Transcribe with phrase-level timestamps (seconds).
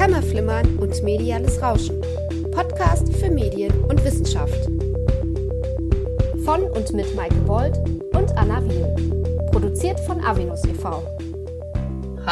[0.00, 2.00] Kammerflimmern und mediales Rauschen.
[2.52, 4.64] Podcast für Medien und Wissenschaft.
[6.42, 7.76] Von und mit Maike Bold
[8.14, 8.86] und Anna Wiel.
[9.52, 11.02] Produziert von Avinus e.V.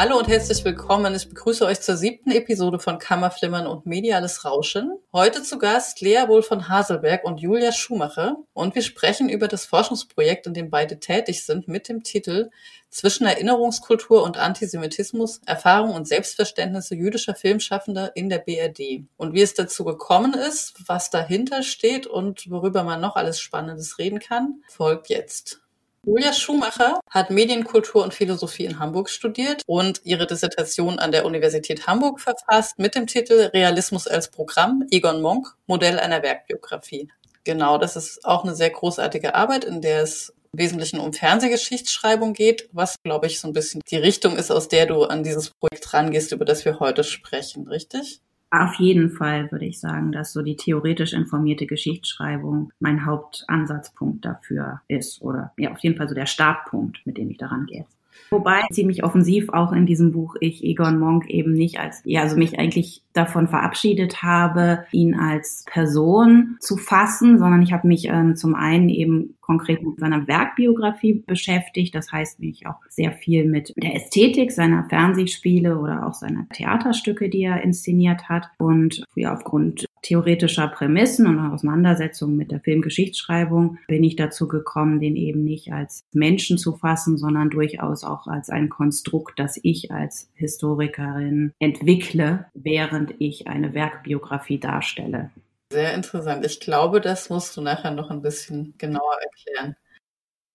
[0.01, 1.13] Hallo und herzlich willkommen.
[1.13, 4.97] Ich begrüße euch zur siebten Episode von Kammerflimmern und mediales Rauschen.
[5.11, 8.37] Heute zu Gast Lea Wohl von Haselberg und Julia Schumacher.
[8.53, 12.49] Und wir sprechen über das Forschungsprojekt, in dem beide tätig sind, mit dem Titel
[12.89, 19.03] Zwischen Erinnerungskultur und Antisemitismus, Erfahrung und Selbstverständnisse jüdischer Filmschaffender in der BRD.
[19.17, 23.99] Und wie es dazu gekommen ist, was dahinter steht und worüber man noch alles Spannendes
[23.99, 25.59] reden kann, folgt jetzt.
[26.05, 31.87] Julia Schumacher hat Medienkultur und Philosophie in Hamburg studiert und ihre Dissertation an der Universität
[31.87, 37.09] Hamburg verfasst mit dem Titel Realismus als Programm, Egon Monk, Modell einer Werkbiografie.
[37.43, 42.33] Genau, das ist auch eine sehr großartige Arbeit, in der es im Wesentlichen um Fernsehgeschichtsschreibung
[42.33, 45.51] geht, was, glaube ich, so ein bisschen die Richtung ist, aus der du an dieses
[45.51, 48.21] Projekt rangehst, über das wir heute sprechen, richtig?
[48.51, 54.81] Auf jeden Fall würde ich sagen, dass so die theoretisch informierte Geschichtsschreibung mein Hauptansatzpunkt dafür
[54.87, 57.85] ist oder ja, auf jeden Fall so der Startpunkt, mit dem ich daran gehe.
[58.29, 62.37] Wobei ziemlich offensiv auch in diesem Buch ich Egon Monk eben nicht als, ja, also
[62.37, 68.35] mich eigentlich davon verabschiedet habe, ihn als Person zu fassen, sondern ich habe mich ähm,
[68.35, 71.95] zum einen eben konkret mit seiner Werkbiografie beschäftigt.
[71.95, 77.29] Das heißt, mich auch sehr viel mit der Ästhetik seiner Fernsehspiele oder auch seiner Theaterstücke,
[77.29, 78.49] die er inszeniert hat.
[78.59, 85.15] Und ja, aufgrund theoretischer Prämissen und Auseinandersetzungen mit der Filmgeschichtsschreibung bin ich dazu gekommen, den
[85.15, 90.29] eben nicht als Menschen zu fassen, sondern durchaus auch als ein Konstrukt, das ich als
[90.35, 95.31] Historikerin entwickle, während ich eine Werkbiografie darstelle.
[95.71, 96.45] Sehr interessant.
[96.45, 99.75] Ich glaube, das musst du nachher noch ein bisschen genauer erklären.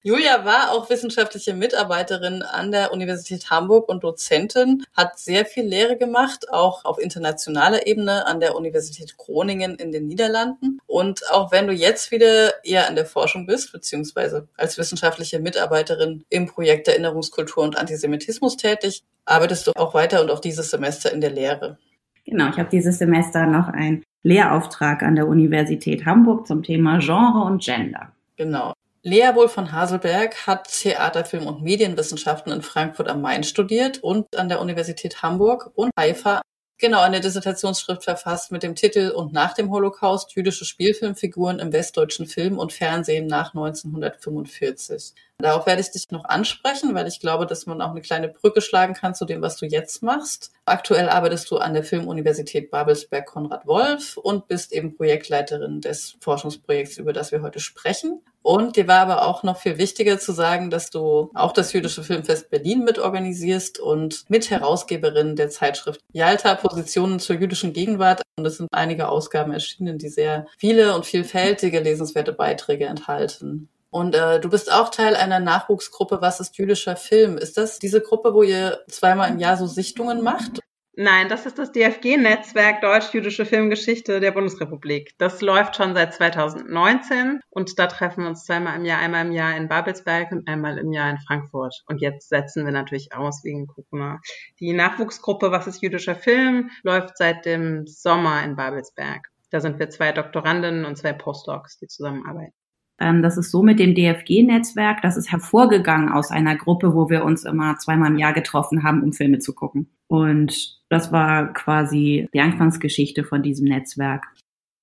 [0.06, 5.96] Julia war auch wissenschaftliche Mitarbeiterin an der Universität Hamburg und Dozentin, hat sehr viel Lehre
[5.96, 10.78] gemacht, auch auf internationaler Ebene an der Universität Groningen in den Niederlanden.
[10.86, 16.22] Und auch wenn du jetzt wieder eher an der Forschung bist, beziehungsweise als wissenschaftliche Mitarbeiterin
[16.28, 21.22] im Projekt Erinnerungskultur und Antisemitismus tätig, arbeitest du auch weiter und auch dieses Semester in
[21.22, 21.78] der Lehre.
[22.26, 27.46] Genau, ich habe dieses Semester noch einen Lehrauftrag an der Universität Hamburg zum Thema Genre
[27.46, 28.12] und Gender.
[28.36, 28.74] Genau.
[29.06, 34.34] Lea Wohl von Haselberg hat Theater, Film und Medienwissenschaften in Frankfurt am Main studiert und
[34.34, 36.40] an der Universität Hamburg und Haifa
[36.78, 42.26] genau eine Dissertationsschrift verfasst mit dem Titel Und nach dem Holocaust jüdische Spielfilmfiguren im westdeutschen
[42.26, 45.12] Film und Fernsehen nach 1945.
[45.36, 48.62] Darauf werde ich dich noch ansprechen, weil ich glaube, dass man auch eine kleine Brücke
[48.62, 50.50] schlagen kann zu dem, was du jetzt machst.
[50.64, 56.96] Aktuell arbeitest du an der Filmuniversität Babelsberg Konrad Wolf und bist eben Projektleiterin des Forschungsprojekts,
[56.96, 58.22] über das wir heute sprechen.
[58.44, 62.04] Und dir war aber auch noch viel wichtiger zu sagen, dass du auch das Jüdische
[62.04, 68.20] Filmfest Berlin mitorganisierst und Mitherausgeberin der Zeitschrift Yalta Positionen zur jüdischen Gegenwart.
[68.36, 73.70] Und es sind einige Ausgaben erschienen, die sehr viele und vielfältige lesenswerte Beiträge enthalten.
[73.88, 77.38] Und äh, du bist auch Teil einer Nachwuchsgruppe Was ist jüdischer Film?
[77.38, 80.60] Ist das diese Gruppe, wo ihr zweimal im Jahr so Sichtungen macht?
[80.96, 85.12] Nein, das ist das DFG-Netzwerk Deutsch-Jüdische Filmgeschichte der Bundesrepublik.
[85.18, 89.32] Das läuft schon seit 2019 und da treffen wir uns zweimal im Jahr, einmal im
[89.32, 91.82] Jahr in Babelsberg und einmal im Jahr in Frankfurt.
[91.88, 94.20] Und jetzt setzen wir natürlich aus wegen Corona.
[94.60, 99.28] Die Nachwuchsgruppe Was ist jüdischer Film läuft seit dem Sommer in Babelsberg.
[99.50, 102.54] Da sind wir zwei Doktorandinnen und zwei Postdocs, die zusammenarbeiten.
[103.00, 107.24] Ähm, das ist so mit dem DFG-Netzwerk, das ist hervorgegangen aus einer Gruppe, wo wir
[107.24, 109.90] uns immer zweimal im Jahr getroffen haben, um Filme zu gucken.
[110.06, 114.24] Und das war quasi die Anfangsgeschichte von diesem Netzwerk.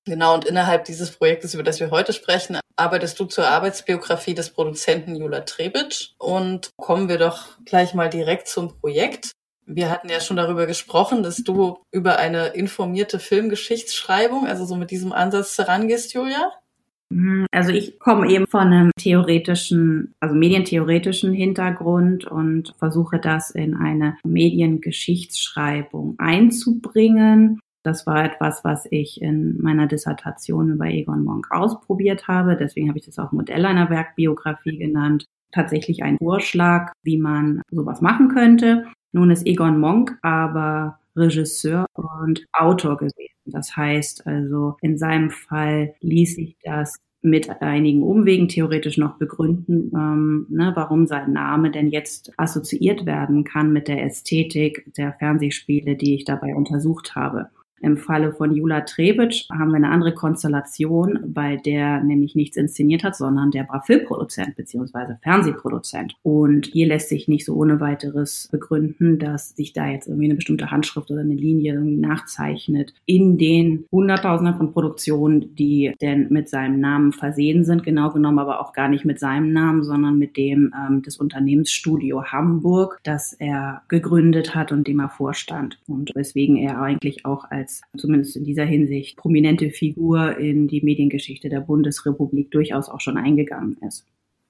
[0.05, 4.49] Genau, und innerhalb dieses Projektes, über das wir heute sprechen, arbeitest du zur Arbeitsbiografie des
[4.49, 6.13] Produzenten Jula Trebitsch.
[6.17, 9.31] Und kommen wir doch gleich mal direkt zum Projekt.
[9.67, 14.89] Wir hatten ja schon darüber gesprochen, dass du über eine informierte Filmgeschichtsschreibung, also so mit
[14.89, 16.51] diesem Ansatz herangehst, Julia.
[17.11, 23.75] Mhm, also ich komme eben von einem theoretischen, also medientheoretischen Hintergrund und versuche das in
[23.75, 27.59] eine Mediengeschichtsschreibung einzubringen.
[27.83, 32.55] Das war etwas, was ich in meiner Dissertation über Egon Monk ausprobiert habe.
[32.55, 35.25] Deswegen habe ich das auch Modell einer Werkbiografie genannt.
[35.51, 38.85] Tatsächlich ein Vorschlag, wie man sowas machen könnte.
[39.11, 43.30] Nun ist Egon Monk aber Regisseur und Autor gewesen.
[43.45, 49.91] Das heißt also, in seinem Fall ließ sich das mit einigen Umwegen theoretisch noch begründen,
[49.95, 55.95] ähm, ne, warum sein Name denn jetzt assoziiert werden kann mit der Ästhetik der Fernsehspiele,
[55.95, 57.49] die ich dabei untersucht habe.
[57.81, 63.03] Im Falle von Jula Trebitsch haben wir eine andere Konstellation, bei der nämlich nichts inszeniert
[63.03, 65.15] hat, sondern der war Filmproduzent bzw.
[65.23, 66.15] Fernsehproduzent.
[66.21, 70.35] Und hier lässt sich nicht so ohne weiteres begründen, dass sich da jetzt irgendwie eine
[70.35, 76.49] bestimmte Handschrift oder eine Linie irgendwie nachzeichnet in den Hunderttausenden von Produktionen, die denn mit
[76.49, 80.37] seinem Namen versehen sind, genau genommen aber auch gar nicht mit seinem Namen, sondern mit
[80.37, 86.57] dem ähm, des Unternehmensstudio Hamburg, das er gegründet hat und dem er vorstand und weswegen
[86.57, 92.51] er eigentlich auch als zumindest in dieser Hinsicht prominente Figur in die Mediengeschichte der Bundesrepublik
[92.51, 94.05] durchaus auch schon eingegangen ist.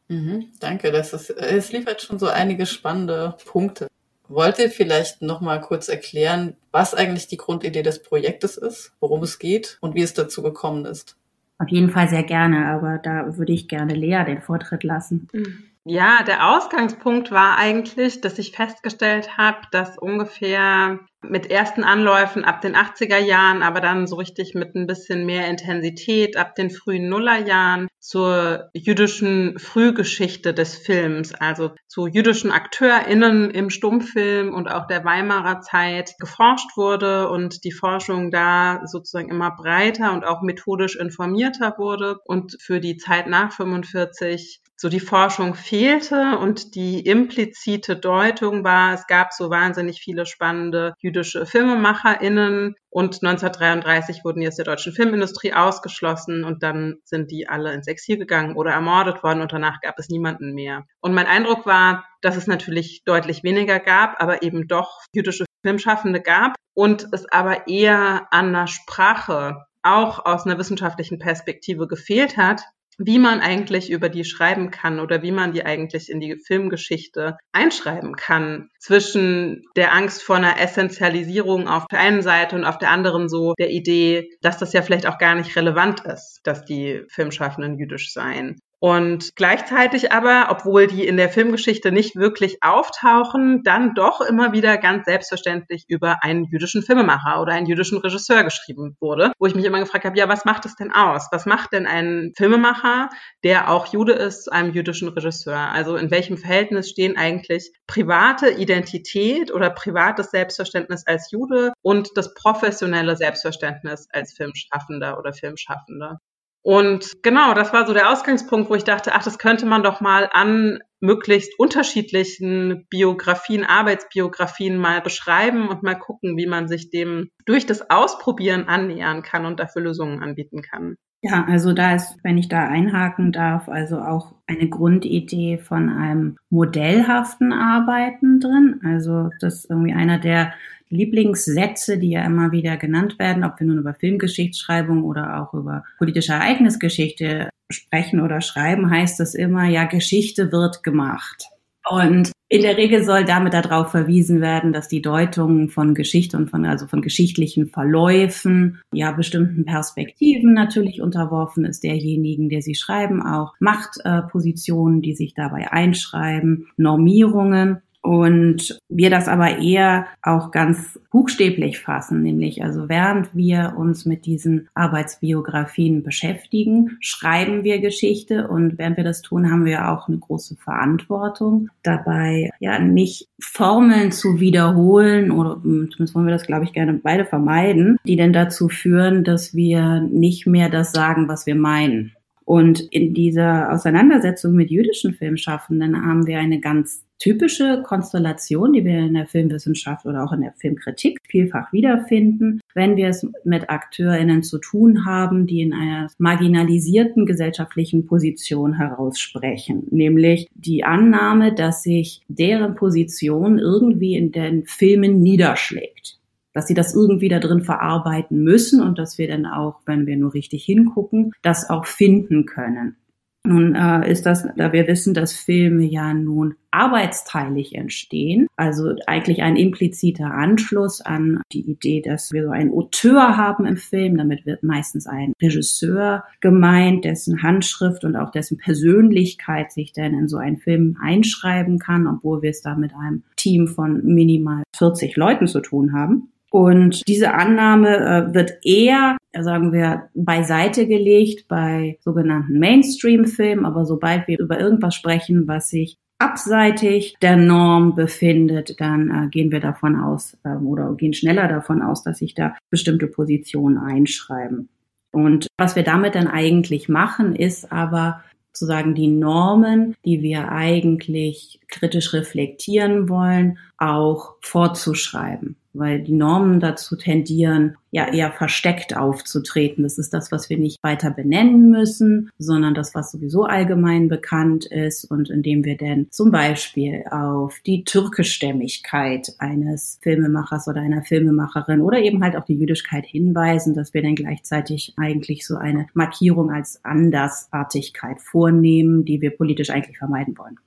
[0.08, 3.88] Mhm, danke, das ist, es liefert schon so einige spannende Punkte.
[4.28, 9.24] Wollt ihr vielleicht noch mal kurz erklären, was eigentlich die Grundidee des Projektes ist, worum
[9.24, 11.18] es geht und wie es dazu gekommen ist?
[11.60, 15.28] Auf jeden Fall sehr gerne, aber da würde ich gerne Lea den Vortritt lassen.
[15.32, 15.64] Mhm.
[15.84, 22.62] Ja, der Ausgangspunkt war eigentlich, dass ich festgestellt habe, dass ungefähr mit ersten Anläufen ab
[22.62, 27.10] den 80er Jahren, aber dann so richtig mit ein bisschen mehr Intensität ab den frühen
[27.10, 35.06] Nullerjahren zur jüdischen Frühgeschichte des Films, also zu jüdischen AkteurInnen im Stummfilm und auch der
[35.06, 41.76] Weimarer Zeit geforscht wurde und die Forschung da sozusagen immer breiter und auch methodisch informierter
[41.78, 42.18] wurde.
[42.26, 48.96] Und für die Zeit nach 45 so die Forschung fehlte und die implizite Deutung war,
[48.96, 54.92] es gab so wahnsinnig viele spannende jüdische FilmemacherInnen und 1933 wurden die aus der deutschen
[54.92, 59.82] Filmindustrie ausgeschlossen und dann sind die alle ins Exil gegangen oder ermordet worden und danach
[59.82, 60.84] gab es niemanden mehr.
[61.00, 66.22] Und mein Eindruck war, dass es natürlich deutlich weniger gab, aber eben doch jüdische Filmschaffende
[66.22, 72.64] gab und es aber eher an der Sprache auch aus einer wissenschaftlichen Perspektive gefehlt hat,
[73.06, 77.38] wie man eigentlich über die schreiben kann oder wie man die eigentlich in die Filmgeschichte
[77.52, 78.70] einschreiben kann.
[78.80, 83.54] Zwischen der Angst vor einer Essentialisierung auf der einen Seite und auf der anderen so
[83.60, 88.14] der Idee, dass das ja vielleicht auch gar nicht relevant ist, dass die Filmschaffenden jüdisch
[88.14, 88.60] seien.
[88.84, 94.76] Und gleichzeitig aber, obwohl die in der Filmgeschichte nicht wirklich auftauchen, dann doch immer wieder
[94.80, 99.66] ganz selbstverständlich über einen jüdischen Filmemacher oder einen jüdischen Regisseur geschrieben wurde, wo ich mich
[99.66, 101.28] immer gefragt habe, ja, was macht es denn aus?
[101.32, 103.10] Was macht denn ein Filmemacher,
[103.44, 105.70] der auch Jude ist, zu einem jüdischen Regisseur?
[105.72, 112.34] Also in welchem Verhältnis stehen eigentlich private Identität oder privates Selbstverständnis als Jude und das
[112.34, 116.20] professionelle Selbstverständnis als Filmschaffender oder Filmschaffender?
[116.64, 120.00] Und genau, das war so der Ausgangspunkt, wo ich dachte, ach, das könnte man doch
[120.00, 127.30] mal an möglichst unterschiedlichen Biografien, Arbeitsbiografien mal beschreiben und mal gucken, wie man sich dem
[127.46, 130.96] durch das Ausprobieren annähern kann und dafür Lösungen anbieten kann.
[131.24, 136.38] Ja, also da ist, wenn ich da einhaken darf, also auch eine Grundidee von einem
[136.50, 138.82] modellhaften Arbeiten drin.
[138.84, 140.54] Also das ist irgendwie einer der
[140.90, 145.84] Lieblingssätze, die ja immer wieder genannt werden, ob wir nun über Filmgeschichtsschreibung oder auch über
[146.00, 151.46] politische Ereignisgeschichte sprechen oder schreiben, heißt das immer, ja, Geschichte wird gemacht.
[151.90, 156.50] Und in der Regel soll damit darauf verwiesen werden, dass die Deutung von Geschichte und
[156.50, 163.22] von, also von geschichtlichen Verläufen, ja, bestimmten Perspektiven natürlich unterworfen ist, derjenigen, der sie schreiben,
[163.22, 171.80] auch Machtpositionen, die sich dabei einschreiben, Normierungen und wir das aber eher auch ganz buchstäblich
[171.80, 178.98] fassen, nämlich also während wir uns mit diesen Arbeitsbiografien beschäftigen, schreiben wir Geschichte und während
[178.98, 185.32] wir das tun, haben wir auch eine große Verantwortung dabei, ja, nicht Formeln zu wiederholen
[185.32, 189.54] oder zumindest wollen wir das, glaube ich, gerne beide vermeiden, die denn dazu führen, dass
[189.54, 192.14] wir nicht mehr das sagen, was wir meinen.
[192.52, 199.00] Und in dieser Auseinandersetzung mit jüdischen Filmschaffenden haben wir eine ganz typische Konstellation, die wir
[199.00, 204.44] in der Filmwissenschaft oder auch in der Filmkritik vielfach wiederfinden, wenn wir es mit AkteurInnen
[204.44, 209.88] zu tun haben, die in einer marginalisierten gesellschaftlichen Position heraussprechen.
[209.90, 216.18] Nämlich die Annahme, dass sich deren Position irgendwie in den Filmen niederschlägt
[216.54, 220.18] dass sie das irgendwie da drin verarbeiten müssen und dass wir dann auch, wenn wir
[220.18, 222.98] nur richtig hingucken, das auch finden können.
[223.44, 229.42] Nun äh, ist das, da wir wissen, dass Filme ja nun arbeitsteilig entstehen, also eigentlich
[229.42, 234.18] ein impliziter Anschluss an die Idee, dass wir so einen Auteur haben im Film.
[234.18, 240.28] Damit wird meistens ein Regisseur gemeint, dessen Handschrift und auch dessen Persönlichkeit sich dann in
[240.28, 245.18] so einen Film einschreiben kann, obwohl wir es da mit einem Team von minimal 40
[245.18, 246.31] Leuten zu tun haben.
[246.52, 253.66] Und diese Annahme äh, wird eher, sagen wir, beiseite gelegt bei sogenannten Mainstream-Filmen.
[253.66, 259.50] Aber sobald wir über irgendwas sprechen, was sich abseitig der Norm befindet, dann äh, gehen
[259.52, 264.68] wir davon aus äh, oder gehen schneller davon aus, dass sich da bestimmte Positionen einschreiben.
[265.14, 271.62] Und was wir damit dann eigentlich machen, ist aber sozusagen die Normen, die wir eigentlich
[271.70, 279.84] kritisch reflektieren wollen, auch vorzuschreiben weil die Normen dazu tendieren, ja eher versteckt aufzutreten.
[279.84, 284.66] Das ist das, was wir nicht weiter benennen müssen, sondern das, was sowieso allgemein bekannt
[284.66, 291.82] ist und indem wir denn zum Beispiel auf die Türkischstämmigkeit eines Filmemachers oder einer Filmemacherin
[291.82, 296.52] oder eben halt auch die Jüdischkeit hinweisen, dass wir dann gleichzeitig eigentlich so eine Markierung
[296.52, 300.58] als Andersartigkeit vornehmen, die wir politisch eigentlich vermeiden wollen.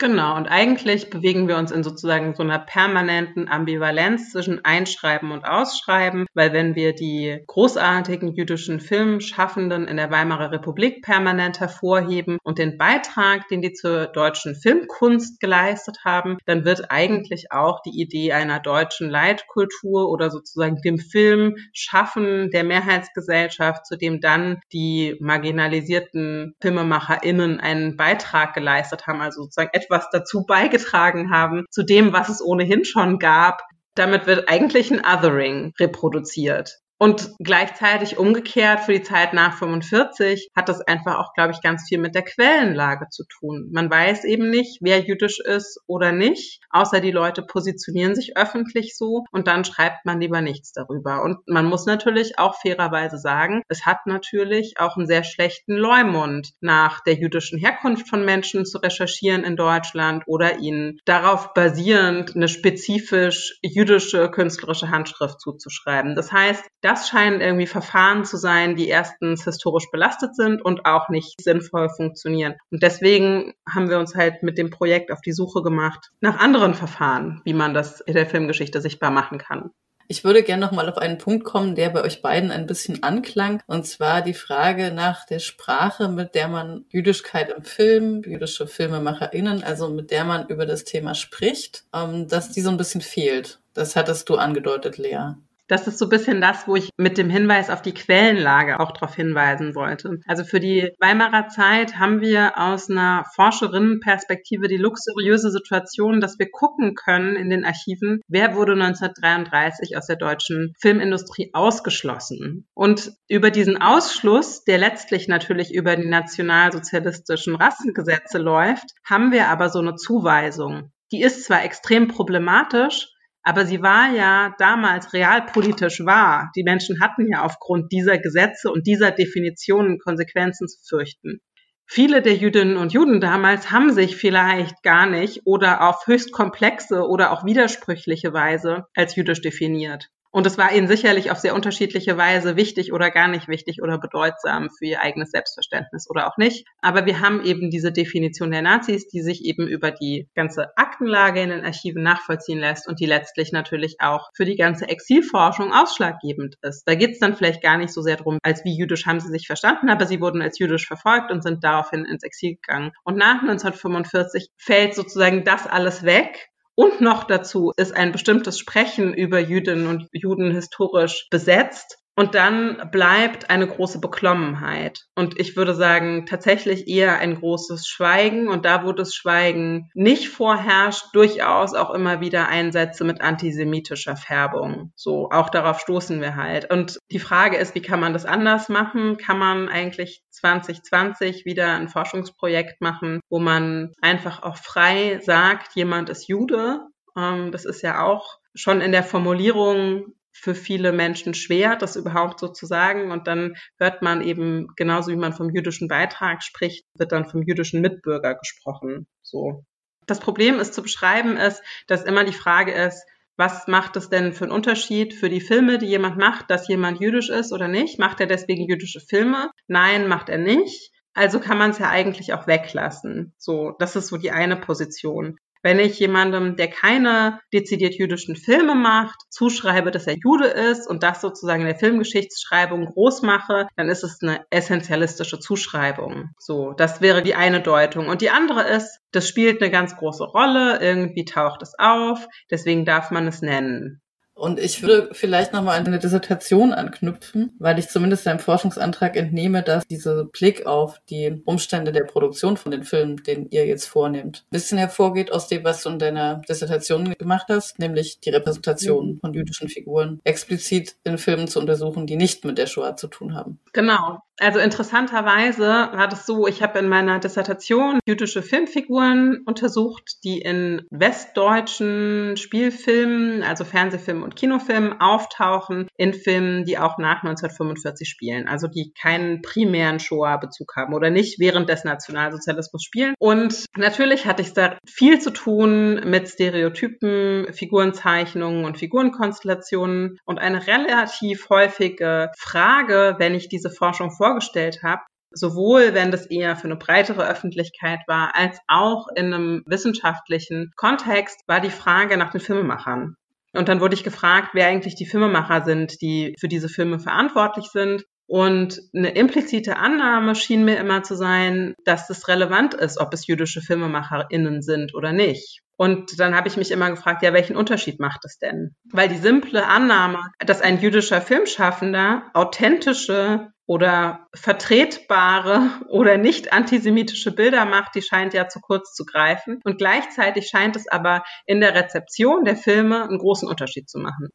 [0.00, 5.44] Genau, und eigentlich bewegen wir uns in sozusagen so einer permanenten Ambivalenz zwischen Einschreiben und
[5.44, 12.56] Ausschreiben, weil wenn wir die großartigen jüdischen Filmschaffenden in der Weimarer Republik permanent hervorheben und
[12.56, 18.32] den Beitrag, den die zur deutschen Filmkunst geleistet haben, dann wird eigentlich auch die Idee
[18.32, 26.54] einer deutschen Leitkultur oder sozusagen dem Film schaffen der Mehrheitsgesellschaft, zu dem dann die marginalisierten
[26.62, 32.42] FilmemacherInnen einen Beitrag geleistet haben, also sozusagen etwas dazu beigetragen haben, zu dem, was es
[32.42, 33.62] ohnehin schon gab.
[33.94, 36.78] Damit wird eigentlich ein Othering reproduziert.
[37.02, 41.88] Und gleichzeitig umgekehrt für die Zeit nach 45 hat das einfach auch, glaube ich, ganz
[41.88, 43.70] viel mit der Quellenlage zu tun.
[43.72, 48.98] Man weiß eben nicht, wer jüdisch ist oder nicht, außer die Leute positionieren sich öffentlich
[48.98, 51.22] so und dann schreibt man lieber nichts darüber.
[51.22, 56.50] Und man muss natürlich auch fairerweise sagen, es hat natürlich auch einen sehr schlechten Leumund,
[56.60, 62.48] nach der jüdischen Herkunft von Menschen zu recherchieren in Deutschland oder ihnen darauf basierend eine
[62.48, 66.14] spezifisch jüdische künstlerische Handschrift zuzuschreiben.
[66.14, 71.08] Das heißt, das scheinen irgendwie Verfahren zu sein, die erstens historisch belastet sind und auch
[71.08, 72.54] nicht sinnvoll funktionieren.
[72.72, 76.74] Und deswegen haben wir uns halt mit dem Projekt auf die Suche gemacht nach anderen
[76.74, 79.70] Verfahren, wie man das in der Filmgeschichte sichtbar machen kann.
[80.08, 83.04] Ich würde gerne noch mal auf einen Punkt kommen, der bei euch beiden ein bisschen
[83.04, 88.66] anklang, und zwar die Frage nach der Sprache, mit der man Jüdischkeit im Film, jüdische
[88.66, 93.02] FilmemacherInnen, also mit der man über das Thema spricht, ähm, dass die so ein bisschen
[93.02, 93.60] fehlt.
[93.74, 95.34] Das hattest du angedeutet, Lea.
[95.70, 98.90] Das ist so ein bisschen das, wo ich mit dem Hinweis auf die Quellenlage auch
[98.90, 100.18] darauf hinweisen wollte.
[100.26, 106.50] Also für die Weimarer Zeit haben wir aus einer Forscherinnenperspektive die luxuriöse Situation, dass wir
[106.50, 112.66] gucken können in den Archiven, wer wurde 1933 aus der deutschen Filmindustrie ausgeschlossen.
[112.74, 119.68] Und über diesen Ausschluss, der letztlich natürlich über die nationalsozialistischen Rassengesetze läuft, haben wir aber
[119.68, 120.90] so eine Zuweisung.
[121.12, 123.12] Die ist zwar extrem problematisch,
[123.42, 126.50] aber sie war ja damals realpolitisch wahr.
[126.56, 131.40] Die Menschen hatten ja aufgrund dieser Gesetze und dieser Definitionen Konsequenzen zu fürchten.
[131.86, 137.08] Viele der Jüdinnen und Juden damals haben sich vielleicht gar nicht oder auf höchst komplexe
[137.08, 140.08] oder auch widersprüchliche Weise als jüdisch definiert.
[140.32, 143.98] Und es war ihnen sicherlich auf sehr unterschiedliche Weise wichtig oder gar nicht wichtig oder
[143.98, 146.66] bedeutsam für ihr eigenes Selbstverständnis oder auch nicht.
[146.80, 151.42] Aber wir haben eben diese Definition der Nazis, die sich eben über die ganze Aktenlage
[151.42, 156.56] in den Archiven nachvollziehen lässt und die letztlich natürlich auch für die ganze Exilforschung ausschlaggebend
[156.62, 156.84] ist.
[156.86, 159.30] Da geht es dann vielleicht gar nicht so sehr darum, als wie jüdisch haben sie
[159.30, 162.92] sich verstanden, aber sie wurden als jüdisch verfolgt und sind daraufhin ins Exil gegangen.
[163.04, 166.49] Und nach 1945 fällt sozusagen das alles weg
[166.80, 171.98] und noch dazu ist ein bestimmtes Sprechen über Jüdinnen und Juden historisch besetzt.
[172.16, 175.06] Und dann bleibt eine große Beklommenheit.
[175.14, 178.48] Und ich würde sagen, tatsächlich eher ein großes Schweigen.
[178.48, 184.92] Und da, wo das Schweigen nicht vorherrscht, durchaus auch immer wieder Einsätze mit antisemitischer Färbung.
[184.96, 186.70] So, auch darauf stoßen wir halt.
[186.70, 189.16] Und die Frage ist, wie kann man das anders machen?
[189.16, 196.10] Kann man eigentlich 2020 wieder ein Forschungsprojekt machen, wo man einfach auch frei sagt, jemand
[196.10, 196.80] ist Jude?
[197.16, 202.40] Ähm, das ist ja auch schon in der Formulierung für viele Menschen schwer, das überhaupt
[202.40, 203.10] so zu sagen.
[203.10, 207.42] Und dann hört man eben, genauso wie man vom jüdischen Beitrag spricht, wird dann vom
[207.42, 209.06] jüdischen Mitbürger gesprochen.
[209.22, 209.64] So.
[210.06, 213.04] Das Problem ist zu beschreiben ist, dass immer die Frage ist,
[213.36, 217.00] was macht es denn für einen Unterschied für die Filme, die jemand macht, dass jemand
[217.00, 217.98] jüdisch ist oder nicht?
[217.98, 219.50] Macht er deswegen jüdische Filme?
[219.66, 220.92] Nein, macht er nicht.
[221.14, 223.34] Also kann man es ja eigentlich auch weglassen.
[223.38, 225.38] So, das ist so die eine Position.
[225.62, 231.02] Wenn ich jemandem, der keine dezidiert jüdischen Filme macht, zuschreibe, dass er Jude ist und
[231.02, 236.30] das sozusagen in der Filmgeschichtsschreibung groß mache, dann ist es eine essentialistische Zuschreibung.
[236.38, 238.08] So, das wäre die eine Deutung.
[238.08, 242.84] Und die andere ist, das spielt eine ganz große Rolle, irgendwie taucht es auf, deswegen
[242.84, 243.99] darf man es nennen.
[244.40, 249.62] Und ich würde vielleicht nochmal an eine Dissertation anknüpfen, weil ich zumindest deinem Forschungsantrag entnehme,
[249.62, 254.46] dass dieser Blick auf die Umstände der Produktion von den Filmen, den ihr jetzt vornehmt,
[254.46, 259.18] ein bisschen hervorgeht aus dem, was du in deiner Dissertation gemacht hast, nämlich die Repräsentation
[259.20, 263.34] von jüdischen Figuren explizit in Filmen zu untersuchen, die nicht mit der Shoah zu tun
[263.34, 263.60] haben.
[263.74, 264.22] Genau.
[264.40, 270.86] Also interessanterweise war das so, ich habe in meiner Dissertation jüdische Filmfiguren untersucht, die in
[270.90, 278.66] westdeutschen Spielfilmen, also Fernsehfilmen und Kinofilmen auftauchen, in Filmen, die auch nach 1945 spielen, also
[278.66, 283.14] die keinen primären Shoah-Bezug haben oder nicht während des Nationalsozialismus spielen.
[283.18, 290.66] Und natürlich hatte ich da viel zu tun mit Stereotypen, Figurenzeichnungen und Figurenkonstellationen und eine
[290.66, 296.64] relativ häufige Frage, wenn ich diese Forschung vor vorgestellt habe, sowohl wenn das eher für
[296.64, 302.40] eine breitere Öffentlichkeit war, als auch in einem wissenschaftlichen Kontext, war die Frage nach den
[302.40, 303.14] Filmemachern.
[303.52, 307.66] Und dann wurde ich gefragt, wer eigentlich die Filmemacher sind, die für diese Filme verantwortlich
[307.66, 308.04] sind.
[308.28, 313.26] Und eine implizite Annahme schien mir immer zu sein, dass es relevant ist, ob es
[313.26, 315.62] jüdische FilmemacherInnen sind oder nicht.
[315.76, 318.76] Und dann habe ich mich immer gefragt, ja, welchen Unterschied macht es denn?
[318.92, 327.66] Weil die simple Annahme, dass ein jüdischer Filmschaffender authentische oder vertretbare oder nicht antisemitische Bilder
[327.66, 329.60] macht, die scheint ja zu kurz zu greifen.
[329.62, 334.30] Und gleichzeitig scheint es aber in der Rezeption der Filme einen großen Unterschied zu machen.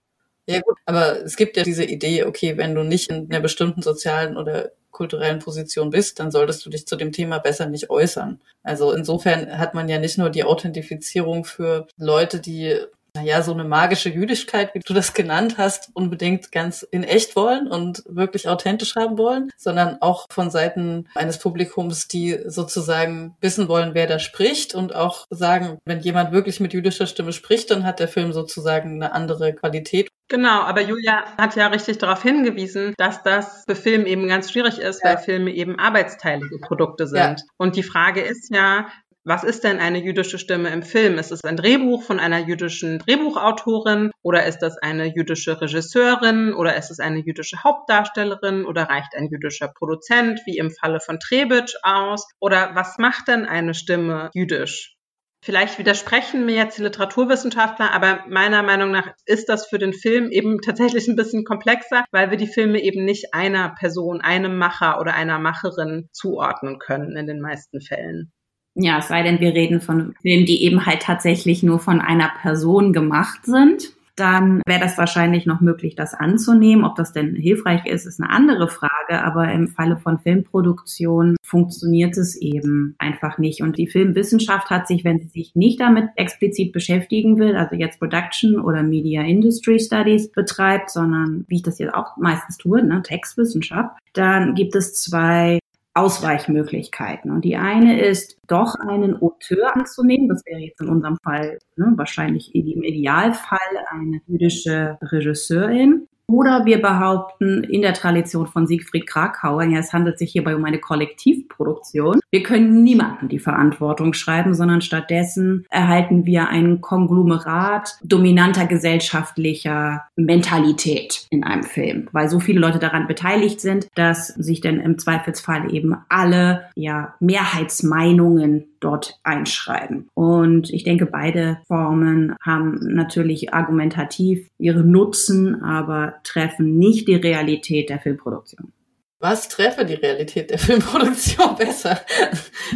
[0.47, 3.81] Ja gut, aber es gibt ja diese Idee, okay, wenn du nicht in einer bestimmten
[3.81, 8.39] sozialen oder kulturellen Position bist, dann solltest du dich zu dem Thema besser nicht äußern.
[8.63, 12.79] Also insofern hat man ja nicht nur die Authentifizierung für Leute, die
[13.15, 17.67] naja, so eine magische Jüdischkeit, wie du das genannt hast, unbedingt ganz in echt wollen
[17.67, 23.93] und wirklich authentisch haben wollen, sondern auch von Seiten eines Publikums, die sozusagen wissen wollen,
[23.93, 27.99] wer da spricht und auch sagen, wenn jemand wirklich mit jüdischer Stimme spricht, dann hat
[27.99, 30.09] der Film sozusagen eine andere Qualität.
[30.27, 34.79] Genau, aber Julia hat ja richtig darauf hingewiesen, dass das für Film eben ganz schwierig
[34.79, 35.11] ist, ja.
[35.11, 37.19] weil Filme eben arbeitsteilige Produkte sind.
[37.19, 37.45] Ja.
[37.57, 38.87] Und die Frage ist ja,
[39.25, 41.17] was ist denn eine jüdische Stimme im Film?
[41.17, 46.77] Ist es ein Drehbuch von einer jüdischen Drehbuchautorin oder ist das eine jüdische Regisseurin oder
[46.77, 51.73] ist es eine jüdische Hauptdarstellerin oder reicht ein jüdischer Produzent wie im Falle von Trebitsch
[51.81, 52.27] aus?
[52.39, 54.95] Oder was macht denn eine Stimme jüdisch?
[55.43, 60.29] Vielleicht widersprechen mir jetzt die Literaturwissenschaftler, aber meiner Meinung nach ist das für den Film
[60.29, 64.99] eben tatsächlich ein bisschen komplexer, weil wir die Filme eben nicht einer Person, einem Macher
[64.99, 68.31] oder einer Macherin zuordnen können in den meisten Fällen.
[68.75, 72.29] Ja, es sei denn, wir reden von Filmen, die eben halt tatsächlich nur von einer
[72.41, 73.93] Person gemacht sind.
[74.17, 76.85] Dann wäre das wahrscheinlich noch möglich, das anzunehmen.
[76.85, 79.23] Ob das denn hilfreich ist, ist eine andere Frage.
[79.23, 83.61] Aber im Falle von Filmproduktion funktioniert es eben einfach nicht.
[83.61, 87.99] Und die Filmwissenschaft hat sich, wenn sie sich nicht damit explizit beschäftigen will, also jetzt
[87.99, 93.01] Production oder Media Industry Studies betreibt, sondern wie ich das jetzt auch meistens tue, ne,
[93.03, 95.59] Textwissenschaft, dann gibt es zwei
[95.95, 97.31] Ausweichmöglichkeiten.
[97.31, 100.27] Und die eine ist, doch einen Auteur anzunehmen.
[100.27, 106.07] Das wäre jetzt in unserem Fall ne, wahrscheinlich im Idealfall eine jüdische Regisseurin.
[106.27, 110.65] Oder wir behaupten in der Tradition von Siegfried Krakauer, ja, es handelt sich hierbei um
[110.65, 112.19] eine Kollektivproduktion.
[112.31, 121.27] Wir können niemandem die Verantwortung schreiben, sondern stattdessen erhalten wir ein Konglomerat dominanter gesellschaftlicher Mentalität
[121.29, 125.73] in einem Film, weil so viele Leute daran beteiligt sind, dass sich dann im Zweifelsfall
[125.73, 130.09] eben alle, ja, Mehrheitsmeinungen dort einschreiben.
[130.13, 137.89] Und ich denke, beide Formen haben natürlich argumentativ ihre Nutzen, aber treffen nicht die Realität
[137.89, 138.71] der Filmproduktion.
[139.19, 141.99] Was treffe die Realität der Filmproduktion besser?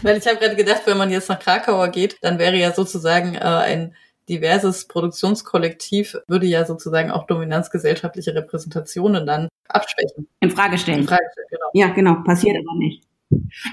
[0.02, 3.36] Weil ich habe gerade gedacht, wenn man jetzt nach Krakauer geht, dann wäre ja sozusagen
[3.36, 3.94] äh, ein
[4.30, 10.28] diverses Produktionskollektiv würde ja sozusagen auch dominanzgesellschaftliche Repräsentationen dann abschwächen.
[10.40, 11.00] In Frage stellen.
[11.00, 11.70] In Frage stellen genau.
[11.74, 12.24] Ja, genau.
[12.24, 13.04] Passiert aber nicht.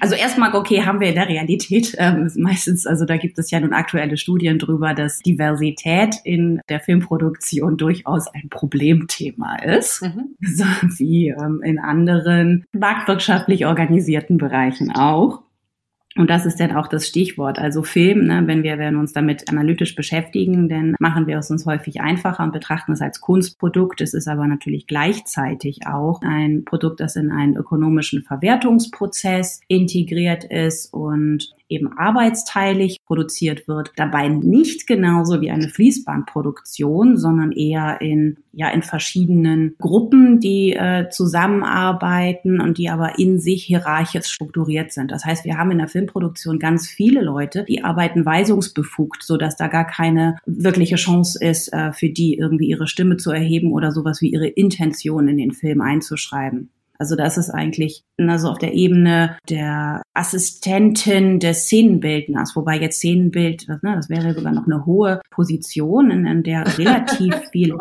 [0.00, 3.60] Also erstmal, okay, haben wir in der Realität ähm, meistens, also da gibt es ja
[3.60, 10.36] nun aktuelle Studien drüber, dass Diversität in der Filmproduktion durchaus ein Problemthema ist, mhm.
[10.40, 10.64] so
[10.98, 15.42] wie ähm, in anderen marktwirtschaftlich organisierten Bereichen auch.
[16.16, 17.58] Und das ist dann auch das Stichwort.
[17.58, 21.66] Also Film, ne, wenn wir werden uns damit analytisch beschäftigen, dann machen wir es uns
[21.66, 24.00] häufig einfacher und betrachten es als Kunstprodukt.
[24.00, 30.92] Es ist aber natürlich gleichzeitig auch ein Produkt, das in einen ökonomischen Verwertungsprozess integriert ist
[30.92, 38.70] und eben arbeitsteilig produziert wird, dabei nicht genauso wie eine Fließbandproduktion, sondern eher in ja
[38.70, 45.10] in verschiedenen Gruppen, die äh, zusammenarbeiten und die aber in sich hierarchisch strukturiert sind.
[45.10, 49.56] Das heißt, wir haben in der Filmproduktion ganz viele Leute, die arbeiten weisungsbefugt, so dass
[49.56, 53.92] da gar keine wirkliche Chance ist, äh, für die irgendwie ihre Stimme zu erheben oder
[53.92, 56.70] sowas wie ihre Intention in den Film einzuschreiben.
[56.98, 63.68] Also das ist eigentlich also auf der Ebene der Assistentin des Szenenbildners, wobei jetzt Szenenbild,
[63.68, 67.76] ne, das wäre sogar noch eine hohe Position, in, in der relativ viel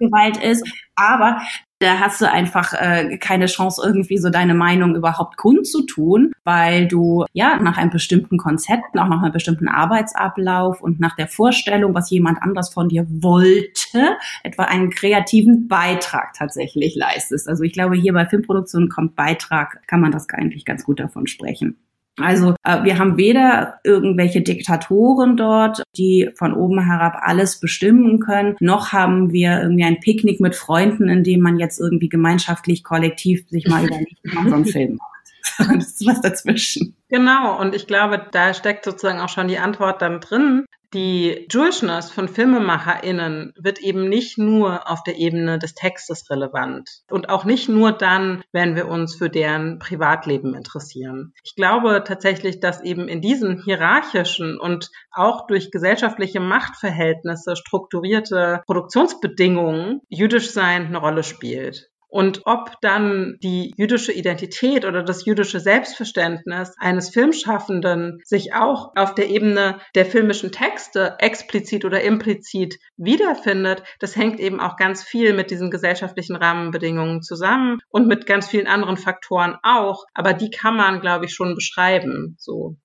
[0.00, 0.66] Gewalt ist.
[0.96, 1.40] Aber
[1.78, 7.26] da hast du einfach äh, keine Chance, irgendwie so deine Meinung überhaupt kundzutun, weil du
[7.32, 12.10] ja nach einem bestimmten Konzept, auch nach einem bestimmten Arbeitsablauf und nach der Vorstellung, was
[12.10, 17.48] jemand anders von dir wollte, etwa einen kreativen Beitrag tatsächlich leistest.
[17.48, 21.26] Also ich glaube, hier bei Filmproduktionen kommt Beitrag, kann man das eigentlich ganz gut davon
[21.26, 21.76] sprechen.
[22.18, 28.56] Also äh, wir haben weder irgendwelche Diktatoren dort, die von oben herab alles bestimmen können,
[28.60, 33.46] noch haben wir irgendwie ein Picknick mit Freunden, in dem man jetzt irgendwie gemeinschaftlich, kollektiv
[33.48, 35.10] sich mal überlegt, wie man so einen Film macht.
[35.76, 36.96] Das ist was dazwischen.
[37.08, 42.10] Genau, und ich glaube, da steckt sozusagen auch schon die Antwort dann drin, die Jewishness
[42.10, 47.68] von FilmemacherInnen wird eben nicht nur auf der Ebene des Textes relevant und auch nicht
[47.68, 51.34] nur dann, wenn wir uns für deren Privatleben interessieren.
[51.44, 60.00] Ich glaube tatsächlich, dass eben in diesen hierarchischen und auch durch gesellschaftliche Machtverhältnisse strukturierte Produktionsbedingungen
[60.08, 61.90] jüdisch sein eine Rolle spielt.
[62.08, 69.14] Und ob dann die jüdische Identität oder das jüdische Selbstverständnis eines Filmschaffenden sich auch auf
[69.14, 75.32] der Ebene der filmischen Texte explizit oder implizit wiederfindet, das hängt eben auch ganz viel
[75.32, 80.04] mit diesen gesellschaftlichen Rahmenbedingungen zusammen und mit ganz vielen anderen Faktoren auch.
[80.14, 82.36] Aber die kann man, glaube ich, schon beschreiben.
[82.38, 82.76] So.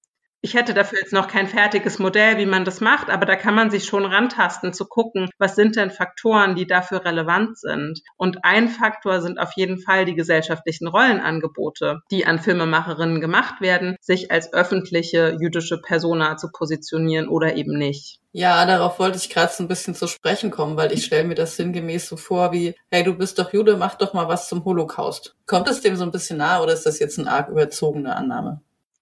[0.43, 3.53] Ich hätte dafür jetzt noch kein fertiges Modell, wie man das macht, aber da kann
[3.53, 8.01] man sich schon rantasten, zu gucken, was sind denn Faktoren, die dafür relevant sind.
[8.17, 13.95] Und ein Faktor sind auf jeden Fall die gesellschaftlichen Rollenangebote, die an Filmemacherinnen gemacht werden,
[14.01, 18.19] sich als öffentliche jüdische Persona zu positionieren oder eben nicht.
[18.31, 21.35] Ja, darauf wollte ich gerade so ein bisschen zu sprechen kommen, weil ich stelle mir
[21.35, 24.65] das sinngemäß so vor wie, hey, du bist doch Jude, mach doch mal was zum
[24.65, 25.35] Holocaust.
[25.45, 28.61] Kommt es dem so ein bisschen nahe oder ist das jetzt eine arg überzogene Annahme?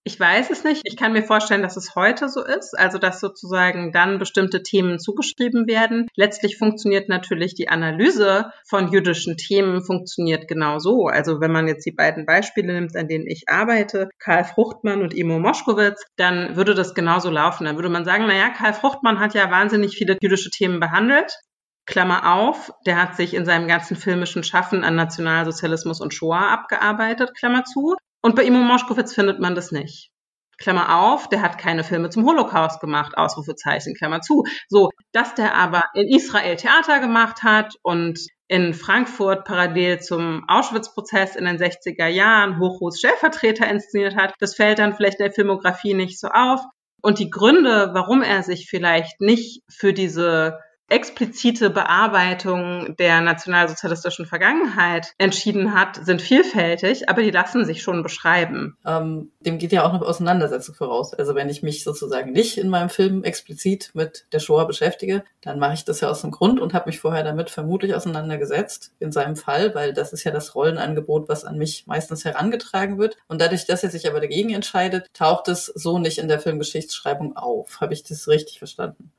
[0.09, 0.81] Ich weiß es nicht.
[0.85, 4.97] Ich kann mir vorstellen, dass es heute so ist, also dass sozusagen dann bestimmte Themen
[4.97, 6.07] zugeschrieben werden.
[6.15, 11.05] Letztlich funktioniert natürlich die Analyse von jüdischen Themen funktioniert genau so.
[11.05, 15.13] Also wenn man jetzt die beiden Beispiele nimmt, an denen ich arbeite, Karl Fruchtmann und
[15.13, 17.65] Imo Moschkowitz, dann würde das genauso laufen.
[17.65, 21.37] Dann würde man sagen, naja, Karl Fruchtmann hat ja wahnsinnig viele jüdische Themen behandelt.
[21.85, 27.35] Klammer auf, der hat sich in seinem ganzen filmischen Schaffen an Nationalsozialismus und Shoah abgearbeitet,
[27.37, 27.95] Klammer zu.
[28.21, 30.11] Und bei Imo Moschkowitz findet man das nicht.
[30.59, 34.43] Klammer auf, der hat keine Filme zum Holocaust gemacht, Ausrufezeichen, Klammer zu.
[34.67, 41.35] So, dass der aber in Israel Theater gemacht hat und in Frankfurt parallel zum Auschwitz-Prozess
[41.35, 46.19] in den 60er Jahren Hochhus Stellvertreter inszeniert hat, das fällt dann vielleicht der Filmografie nicht
[46.19, 46.61] so auf.
[47.01, 55.13] Und die Gründe, warum er sich vielleicht nicht für diese explizite Bearbeitung der nationalsozialistischen Vergangenheit
[55.17, 58.77] entschieden hat, sind vielfältig, aber die lassen sich schon beschreiben.
[58.85, 61.13] Ähm, dem geht ja auch eine Auseinandersetzung voraus.
[61.13, 65.59] Also wenn ich mich sozusagen nicht in meinem Film explizit mit der Shoah beschäftige, dann
[65.59, 69.11] mache ich das ja aus dem Grund und habe mich vorher damit vermutlich auseinandergesetzt, in
[69.11, 73.17] seinem Fall, weil das ist ja das Rollenangebot, was an mich meistens herangetragen wird.
[73.27, 77.37] Und dadurch, dass er sich aber dagegen entscheidet, taucht es so nicht in der Filmgeschichtsschreibung
[77.37, 77.81] auf.
[77.81, 79.11] Habe ich das richtig verstanden?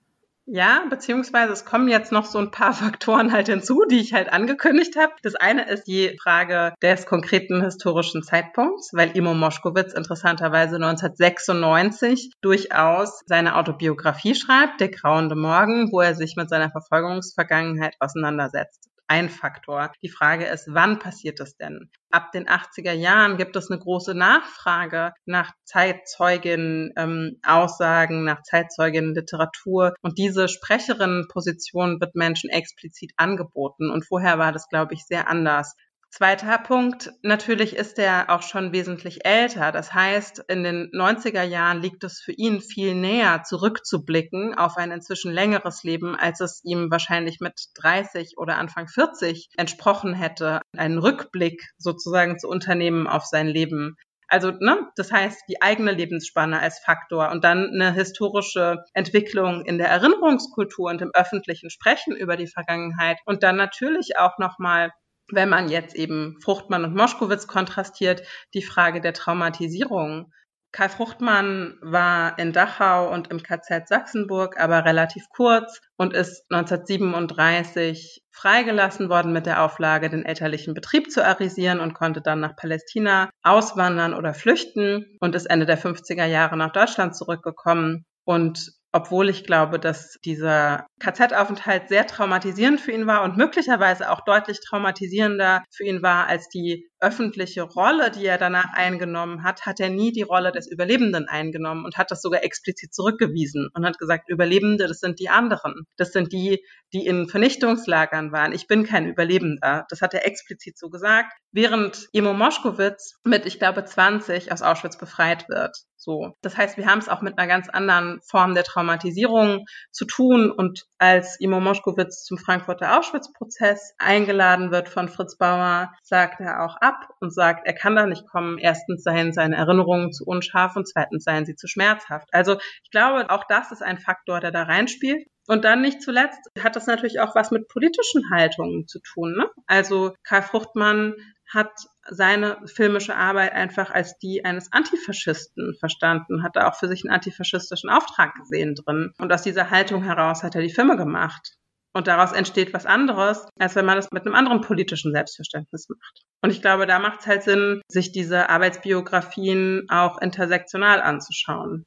[0.52, 4.32] Ja, beziehungsweise es kommen jetzt noch so ein paar Faktoren halt hinzu, die ich halt
[4.32, 5.12] angekündigt habe.
[5.22, 13.20] Das eine ist die Frage des konkreten historischen Zeitpunkts, weil Imo Moschkowitz interessanterweise 1996 durchaus
[13.26, 19.92] seine Autobiografie schreibt, Der grauende Morgen, wo er sich mit seiner Verfolgungsvergangenheit auseinandersetzt ein Faktor.
[20.02, 21.90] Die Frage ist, wann passiert das denn?
[22.10, 29.94] Ab den 80er Jahren gibt es eine große Nachfrage nach Zeitzeugen-Aussagen, ähm, nach Zeitzeugen-Literatur.
[30.00, 33.90] Und diese Sprecherinnenposition wird Menschen explizit angeboten.
[33.90, 35.74] Und vorher war das, glaube ich, sehr anders.
[36.12, 39.70] Zweiter Punkt, natürlich ist er auch schon wesentlich älter.
[39.70, 44.90] Das heißt, in den 90er Jahren liegt es für ihn viel näher, zurückzublicken auf ein
[44.90, 50.98] inzwischen längeres Leben, als es ihm wahrscheinlich mit 30 oder Anfang 40 entsprochen hätte, einen
[50.98, 53.94] Rückblick sozusagen zu unternehmen auf sein Leben.
[54.26, 59.78] Also, ne, das heißt, die eigene Lebensspanne als Faktor und dann eine historische Entwicklung in
[59.78, 64.90] der Erinnerungskultur und im öffentlichen Sprechen über die Vergangenheit und dann natürlich auch nochmal
[65.32, 68.22] wenn man jetzt eben Fruchtmann und Moschkowitz kontrastiert,
[68.54, 70.32] die Frage der Traumatisierung.
[70.72, 78.22] Karl Fruchtmann war in Dachau und im KZ Sachsenburg, aber relativ kurz und ist 1937
[78.30, 83.30] freigelassen worden mit der Auflage, den elterlichen Betrieb zu arisieren und konnte dann nach Palästina
[83.42, 89.44] auswandern oder flüchten und ist Ende der 50er Jahre nach Deutschland zurückgekommen und obwohl ich
[89.44, 95.84] glaube, dass dieser KZ-Aufenthalt sehr traumatisierend für ihn war und möglicherweise auch deutlich traumatisierender für
[95.84, 100.22] ihn war als die öffentliche Rolle, die er danach eingenommen hat, hat er nie die
[100.22, 105.00] Rolle des Überlebenden eingenommen und hat das sogar explizit zurückgewiesen und hat gesagt, Überlebende, das
[105.00, 105.86] sind die anderen.
[105.96, 108.52] Das sind die, die in Vernichtungslagern waren.
[108.52, 109.86] Ich bin kein Überlebender.
[109.88, 114.98] Das hat er explizit so gesagt, während Imo Moschkowitz mit, ich glaube, 20 aus Auschwitz
[114.98, 115.76] befreit wird.
[115.96, 116.34] So.
[116.40, 120.50] Das heißt, wir haben es auch mit einer ganz anderen Form der Traumatisierung zu tun.
[120.50, 126.76] Und als Imo Moschkowitz zum Frankfurter Auschwitz-Prozess eingeladen wird von Fritz Bauer, sagt er auch
[126.90, 128.58] ab und sagt, er kann da nicht kommen.
[128.58, 132.28] Erstens seien seine Erinnerungen zu unscharf und zweitens seien sie zu schmerzhaft.
[132.32, 135.26] Also ich glaube, auch das ist ein Faktor, der da reinspielt.
[135.46, 139.34] Und dann nicht zuletzt hat das natürlich auch was mit politischen Haltungen zu tun.
[139.36, 139.48] Ne?
[139.66, 141.14] Also Karl Fruchtmann
[141.52, 141.72] hat
[142.08, 147.12] seine filmische Arbeit einfach als die eines Antifaschisten verstanden, hat da auch für sich einen
[147.12, 149.12] antifaschistischen Auftrag gesehen drin.
[149.18, 151.56] Und aus dieser Haltung heraus hat er die Filme gemacht.
[151.92, 156.22] Und daraus entsteht was anderes, als wenn man das mit einem anderen politischen Selbstverständnis macht.
[156.40, 161.84] Und ich glaube, da macht es halt Sinn, sich diese Arbeitsbiografien auch intersektional anzuschauen.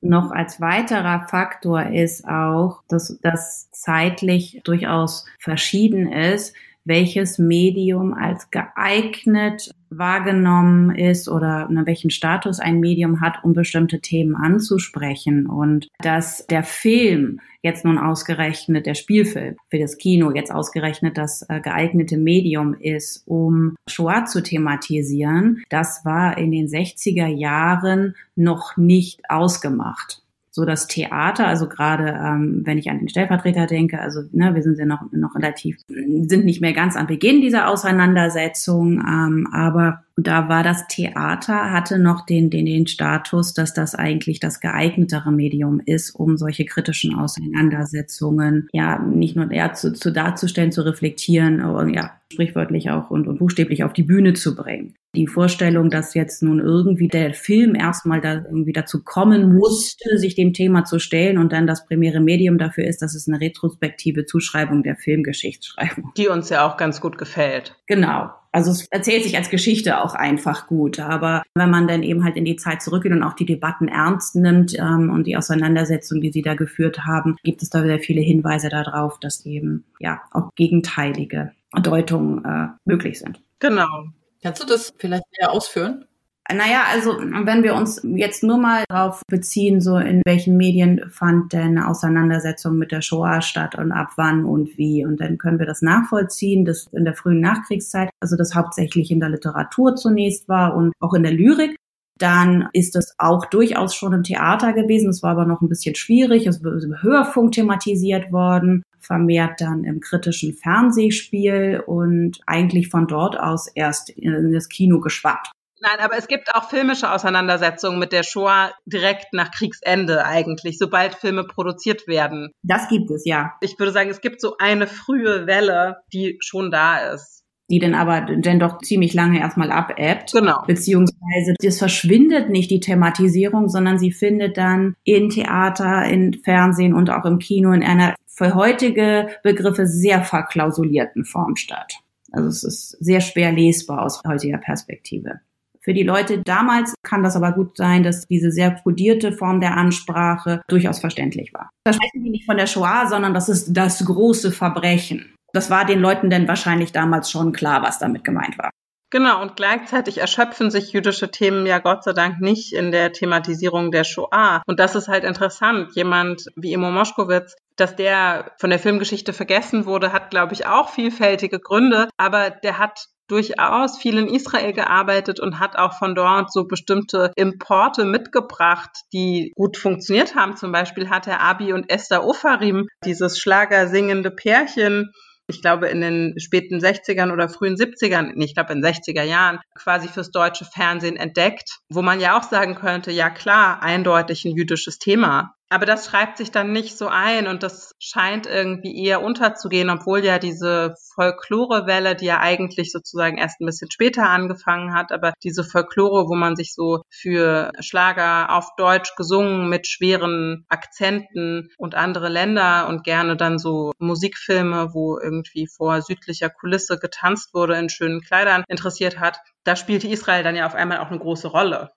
[0.00, 8.50] Noch als weiterer Faktor ist auch, dass das zeitlich durchaus verschieden ist, welches Medium als
[8.50, 15.46] geeignet wahrgenommen ist oder ne, welchen Status ein Medium hat, um bestimmte Themen anzusprechen.
[15.46, 21.46] Und dass der Film jetzt nun ausgerechnet, der Spielfilm für das Kino jetzt ausgerechnet das
[21.48, 28.76] äh, geeignete Medium ist, um Shoah zu thematisieren, das war in den 60er Jahren noch
[28.76, 30.23] nicht ausgemacht
[30.54, 34.62] so das Theater, also gerade ähm, wenn ich an den Stellvertreter denke, also ne, wir
[34.62, 40.04] sind ja noch, noch relativ, sind nicht mehr ganz am Beginn dieser Auseinandersetzung, ähm, aber
[40.16, 45.32] da war das Theater, hatte noch den, den, den Status, dass das eigentlich das geeignetere
[45.32, 51.60] Medium ist, um solche kritischen Auseinandersetzungen ja nicht nur eher zu, zu darzustellen, zu reflektieren,
[51.60, 54.94] aber ja, sprichwörtlich auch und, und buchstäblich auf die Bühne zu bringen.
[55.16, 60.34] Die Vorstellung, dass jetzt nun irgendwie der Film erstmal da irgendwie dazu kommen musste, sich
[60.34, 64.26] dem Thema zu stellen und dann das primäre Medium dafür ist, dass es eine retrospektive
[64.26, 66.12] Zuschreibung der Filmgeschichtsschreibung.
[66.16, 67.76] Die uns ja auch ganz gut gefällt.
[67.86, 68.30] Genau.
[68.54, 71.00] Also es erzählt sich als Geschichte auch einfach gut.
[71.00, 74.36] Aber wenn man dann eben halt in die Zeit zurückgeht und auch die Debatten ernst
[74.36, 78.20] nimmt ähm, und die Auseinandersetzung, die sie da geführt haben, gibt es da sehr viele
[78.20, 81.50] Hinweise darauf, dass eben ja auch gegenteilige
[81.82, 83.42] Deutungen äh, möglich sind.
[83.58, 84.04] Genau.
[84.40, 86.04] Kannst du das vielleicht näher ausführen?
[86.52, 91.54] Naja, also wenn wir uns jetzt nur mal darauf beziehen, so in welchen Medien fand
[91.54, 95.06] denn Auseinandersetzung mit der Shoah statt und ab wann und wie.
[95.06, 99.20] Und dann können wir das nachvollziehen, dass in der frühen Nachkriegszeit, also das hauptsächlich in
[99.20, 101.76] der Literatur zunächst war und auch in der Lyrik.
[102.18, 105.08] Dann ist es auch durchaus schon im Theater gewesen.
[105.08, 106.46] Es war aber noch ein bisschen schwierig.
[106.46, 113.40] Es ist im Hörfunk thematisiert worden, vermehrt dann im kritischen Fernsehspiel und eigentlich von dort
[113.40, 115.50] aus erst in das Kino geschwappt.
[115.84, 121.14] Nein, aber es gibt auch filmische Auseinandersetzungen mit der Shoah direkt nach Kriegsende eigentlich, sobald
[121.14, 122.52] Filme produziert werden.
[122.62, 123.52] Das gibt es, ja.
[123.60, 127.94] Ich würde sagen, es gibt so eine frühe Welle, die schon da ist die dann
[127.94, 130.32] aber dann doch ziemlich lange erstmal abebbt.
[130.32, 130.62] Genau.
[130.66, 137.08] Beziehungsweise das verschwindet nicht die Thematisierung, sondern sie findet dann in Theater, in Fernsehen und
[137.08, 141.94] auch im Kino in einer für heutige Begriffe sehr verklausulierten Form statt.
[142.32, 145.40] Also es ist sehr schwer lesbar aus heutiger Perspektive.
[145.84, 149.76] Für die Leute damals kann das aber gut sein, dass diese sehr kodierte Form der
[149.76, 151.68] Ansprache durchaus verständlich war.
[151.84, 155.34] Da sprechen wir nicht von der Shoah, sondern das ist das große Verbrechen.
[155.52, 158.70] Das war den Leuten denn wahrscheinlich damals schon klar, was damit gemeint war.
[159.10, 163.92] Genau, und gleichzeitig erschöpfen sich jüdische Themen ja Gott sei Dank nicht in der Thematisierung
[163.92, 164.62] der Shoah.
[164.66, 165.94] Und das ist halt interessant.
[165.94, 170.88] Jemand wie Imo Moschkowitz, dass der von der Filmgeschichte vergessen wurde, hat, glaube ich, auch
[170.88, 172.08] vielfältige Gründe.
[172.16, 177.32] Aber der hat durchaus viel in Israel gearbeitet und hat auch von dort so bestimmte
[177.36, 180.56] Importe mitgebracht, die gut funktioniert haben.
[180.56, 185.10] Zum Beispiel hat er Abi und Esther Ofarim, dieses schlagersingende Pärchen,
[185.46, 189.60] ich glaube in den späten 60ern oder frühen 70ern, nee, ich glaube in 60er Jahren,
[189.74, 194.56] quasi fürs deutsche Fernsehen entdeckt, wo man ja auch sagen könnte, ja klar, eindeutig ein
[194.56, 195.53] jüdisches Thema.
[195.70, 200.24] Aber das schreibt sich dann nicht so ein und das scheint irgendwie eher unterzugehen, obwohl
[200.24, 205.64] ja diese Folklorewelle, die ja eigentlich sozusagen erst ein bisschen später angefangen hat, aber diese
[205.64, 212.28] Folklore, wo man sich so für Schlager auf Deutsch gesungen mit schweren Akzenten und andere
[212.28, 218.20] Länder und gerne dann so Musikfilme, wo irgendwie vor südlicher Kulisse getanzt wurde in schönen
[218.20, 221.90] Kleidern interessiert hat, da spielte Israel dann ja auf einmal auch eine große Rolle.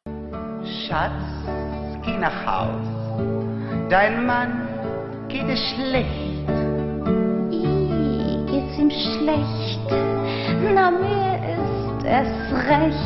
[0.63, 1.11] Schatz,
[2.03, 2.96] geh nach Haus.
[3.89, 4.67] Dein Mann
[5.29, 6.49] geht es schlecht.
[7.51, 9.79] I, geht's ihm schlecht?
[10.75, 12.29] Na, mir ist es
[12.67, 12.97] recht.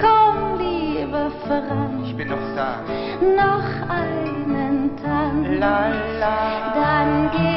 [0.00, 2.06] Komm, liebe Frank.
[2.06, 2.80] Ich bin noch da.
[3.20, 5.46] Noch einen Tanz.
[5.58, 6.72] La, la.
[6.74, 7.49] Dann geh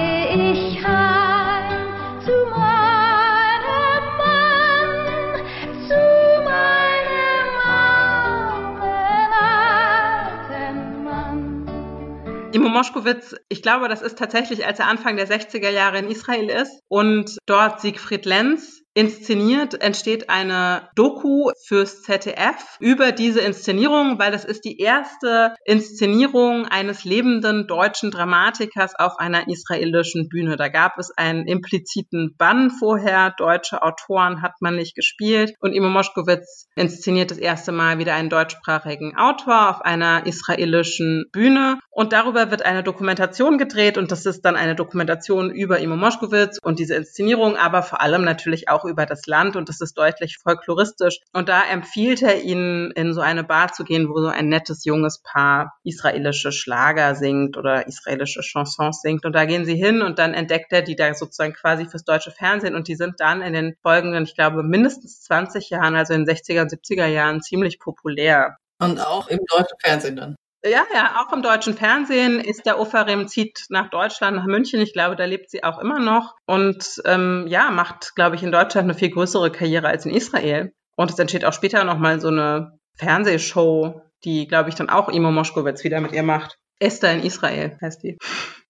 [12.54, 16.50] Imo Moschkowitz, ich glaube, das ist tatsächlich, als er Anfang der 60er Jahre in Israel
[16.50, 24.32] ist und dort Siegfried Lenz inszeniert, entsteht eine Doku fürs ZDF über diese Inszenierung, weil
[24.32, 30.58] das ist die erste Inszenierung eines lebenden deutschen Dramatikers auf einer israelischen Bühne.
[30.58, 33.34] Da gab es einen impliziten Bann vorher.
[33.38, 35.54] Deutsche Autoren hat man nicht gespielt.
[35.60, 41.80] Und Imo Moschkowitz inszeniert das erste Mal wieder einen deutschsprachigen Autor auf einer israelischen Bühne.
[41.90, 43.98] Und darüber wird eine Dokumentation gedreht.
[43.98, 48.24] Und das ist dann eine Dokumentation über Imo Moschkowitz und diese Inszenierung, aber vor allem
[48.24, 49.56] natürlich auch über das Land.
[49.56, 51.20] Und das ist deutlich folkloristisch.
[51.34, 54.86] Und da empfiehlt er ihnen, in so eine Bar zu gehen, wo so ein nettes
[54.86, 59.26] junges Paar israelische Schlager singt oder israelische Chansons singt.
[59.26, 62.32] Und da gehen sie hin und dann entdeckt er die da sozusagen quasi fürs deutsche
[62.32, 62.76] Fernsehen.
[62.76, 66.36] Und die sind dann in den folgenden, ich glaube, mindestens 20 Jahren, also in den
[66.36, 68.58] 60er und 70er Jahren, ziemlich populär.
[68.80, 70.36] Und auch im deutschen Fernsehen dann.
[70.66, 74.80] Ja, ja, auch im deutschen Fernsehen ist der Oferim zieht nach Deutschland, nach München.
[74.80, 78.52] Ich glaube, da lebt sie auch immer noch und ähm, ja, macht, glaube ich, in
[78.52, 80.72] Deutschland eine viel größere Karriere als in Israel.
[80.96, 85.32] Und es entsteht auch später nochmal so eine Fernsehshow, die, glaube ich, dann auch Imo
[85.32, 86.56] Moschkowitz wieder mit ihr macht.
[86.80, 88.18] Esther in Israel heißt die.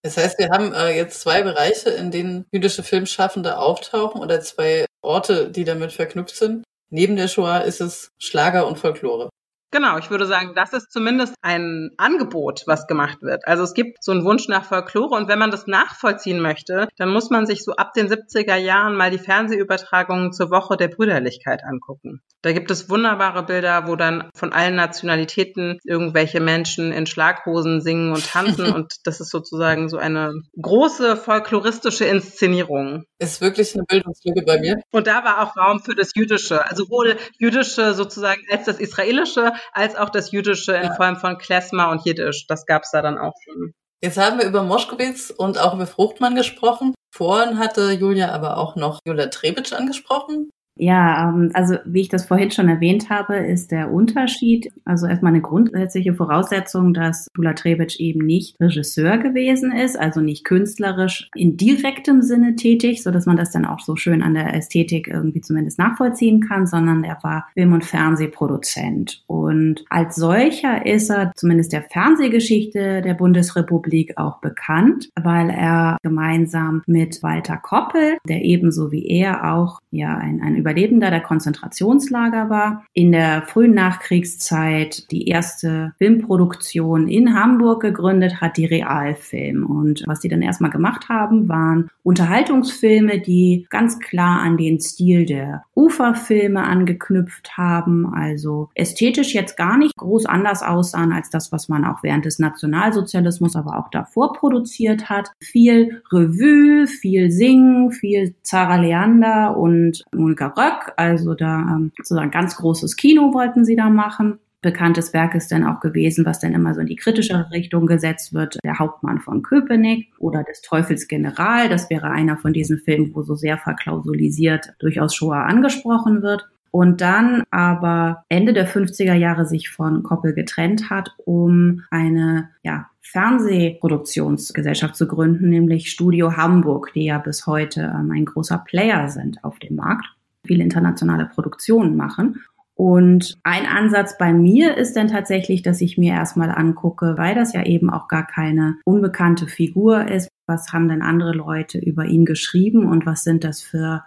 [0.02, 4.86] Das heißt, wir haben äh, jetzt zwei Bereiche, in denen jüdische Filmschaffende auftauchen oder zwei
[5.02, 6.64] Orte, die damit verknüpft sind.
[6.90, 9.30] Neben der Shoah ist es Schlager und Folklore.
[9.74, 13.48] Genau, ich würde sagen, das ist zumindest ein Angebot, was gemacht wird.
[13.48, 17.10] Also es gibt so einen Wunsch nach Folklore und wenn man das nachvollziehen möchte, dann
[17.10, 21.64] muss man sich so ab den 70er Jahren mal die Fernsehübertragungen zur Woche der Brüderlichkeit
[21.64, 22.22] angucken.
[22.44, 28.14] Da gibt es wunderbare Bilder, wo dann von allen Nationalitäten irgendwelche Menschen in Schlaghosen singen
[28.14, 33.06] und tanzen und das ist sozusagen so eine große folkloristische Inszenierung.
[33.18, 34.76] Ist wirklich eine Bildungslücke bei mir.
[34.92, 39.54] Und da war auch Raum für das Jüdische, also sowohl Jüdische sozusagen als das Israelische,
[39.72, 40.96] als auch das Jüdische in Ja.
[40.96, 42.48] Form von Klezmer und Jiddisch.
[42.48, 43.74] Das gab's da dann auch schon.
[44.02, 46.94] Jetzt haben wir über Moschkowitz und auch über Fruchtmann gesprochen.
[47.16, 50.50] Vorhin hatte Julia aber auch noch Julia Trebitsch angesprochen.
[50.76, 55.34] Ja, ähm, also wie ich das vorhin schon erwähnt habe, ist der Unterschied, also erstmal
[55.34, 61.58] eine grundsätzliche Voraussetzung, dass Tula Trebic eben nicht Regisseur gewesen ist, also nicht künstlerisch in
[61.58, 65.42] direktem Sinne tätig, so dass man das dann auch so schön an der Ästhetik irgendwie
[65.42, 69.24] zumindest nachvollziehen kann, sondern er war Film- und Fernsehproduzent.
[69.28, 76.82] Und als solcher ist er zumindest der Fernsehgeschichte der Bundesrepublik auch bekannt, weil er gemeinsam
[76.88, 82.86] mit Walter Koppel, der ebenso wie er auch ja ein, ein Überlebender der Konzentrationslager war,
[82.94, 89.66] in der frühen Nachkriegszeit die erste Filmproduktion in Hamburg gegründet hat, die Realfilm.
[89.66, 95.26] Und was die dann erstmal gemacht haben, waren Unterhaltungsfilme, die ganz klar an den Stil
[95.26, 101.68] der Uferfilme angeknüpft haben, also ästhetisch jetzt gar nicht groß anders aussahen als das, was
[101.68, 105.32] man auch während des Nationalsozialismus, aber auch davor produziert hat.
[105.42, 112.56] Viel Revue, viel Singen, viel Zara Leander und Monika Röck, also da ähm, sozusagen ganz
[112.56, 114.40] großes Kino wollten sie da machen.
[114.64, 118.34] Bekanntes Werk ist dann auch gewesen, was dann immer so in die kritischere Richtung gesetzt
[118.34, 121.68] wird, der Hauptmann von Köpenick oder des Teufels General.
[121.68, 126.48] Das wäre einer von diesen Filmen, wo so sehr verklausulisiert durchaus Shoah angesprochen wird.
[126.72, 132.88] Und dann aber Ende der 50er Jahre sich von Koppel getrennt hat, um eine ja,
[133.02, 139.44] Fernsehproduktionsgesellschaft zu gründen, nämlich Studio Hamburg, die ja bis heute ähm, ein großer Player sind
[139.44, 140.08] auf dem Markt,
[140.46, 142.44] viele internationale Produktionen machen.
[142.76, 147.54] Und ein Ansatz bei mir ist dann tatsächlich, dass ich mir erstmal angucke, weil das
[147.54, 150.28] ja eben auch gar keine unbekannte Figur ist.
[150.48, 154.04] Was haben denn andere Leute über ihn geschrieben und was sind das für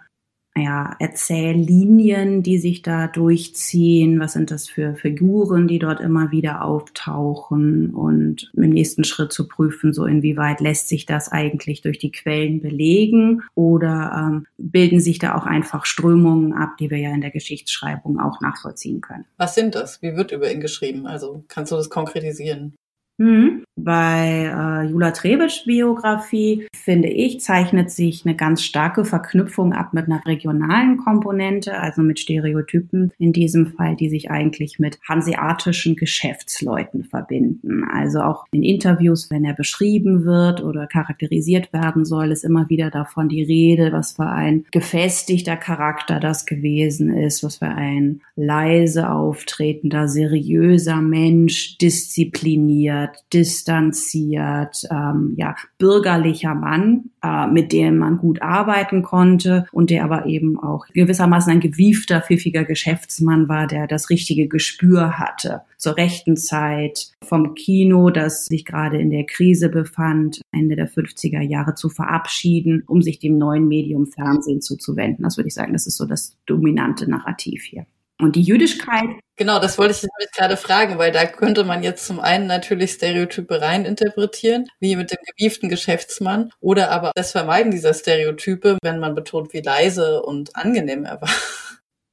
[0.57, 4.19] ja, Erzähllinien, die sich da durchziehen?
[4.19, 7.91] Was sind das für Figuren, die dort immer wieder auftauchen?
[7.93, 12.61] Und im nächsten Schritt zu prüfen, so inwieweit lässt sich das eigentlich durch die Quellen
[12.61, 17.31] belegen oder ähm, bilden sich da auch einfach Strömungen ab, die wir ja in der
[17.31, 19.25] Geschichtsschreibung auch nachvollziehen können.
[19.37, 20.01] Was sind das?
[20.01, 21.07] Wie wird über ihn geschrieben?
[21.07, 22.73] Also kannst du das konkretisieren?
[23.17, 23.63] Mhm.
[23.75, 24.51] Bei
[24.85, 30.25] äh, Jula Trebitsch Biografie, finde ich, zeichnet sich eine ganz starke Verknüpfung ab mit einer
[30.25, 37.83] regionalen Komponente, also mit Stereotypen in diesem Fall, die sich eigentlich mit hanseatischen Geschäftsleuten verbinden.
[37.83, 42.89] Also auch in Interviews, wenn er beschrieben wird oder charakterisiert werden soll, ist immer wieder
[42.89, 49.11] davon die Rede, was für ein gefestigter Charakter das gewesen ist, was für ein leise
[49.11, 59.03] auftretender, seriöser Mensch, diszipliniert, distanziert, ähm, ja, bürgerlicher Mann, äh, mit dem man gut arbeiten
[59.03, 64.47] konnte und der aber eben auch gewissermaßen ein gewiefter, pfiffiger Geschäftsmann war, der das richtige
[64.47, 65.61] Gespür hatte.
[65.77, 71.41] Zur rechten Zeit vom Kino, das sich gerade in der Krise befand, Ende der 50er
[71.41, 75.23] Jahre zu verabschieden, um sich dem neuen Medium Fernsehen zuzuwenden.
[75.23, 77.85] Das würde ich sagen, das ist so das dominante Narrativ hier.
[78.19, 79.19] Und die Jüdischkeit.
[79.35, 82.93] Genau, das wollte ich jetzt gerade fragen, weil da könnte man jetzt zum einen natürlich
[82.93, 88.99] Stereotype rein interpretieren, wie mit dem gewieften Geschäftsmann, oder aber das Vermeiden dieser Stereotype, wenn
[88.99, 91.29] man betont, wie leise und angenehm er war.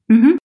[0.07, 0.37] Mhm.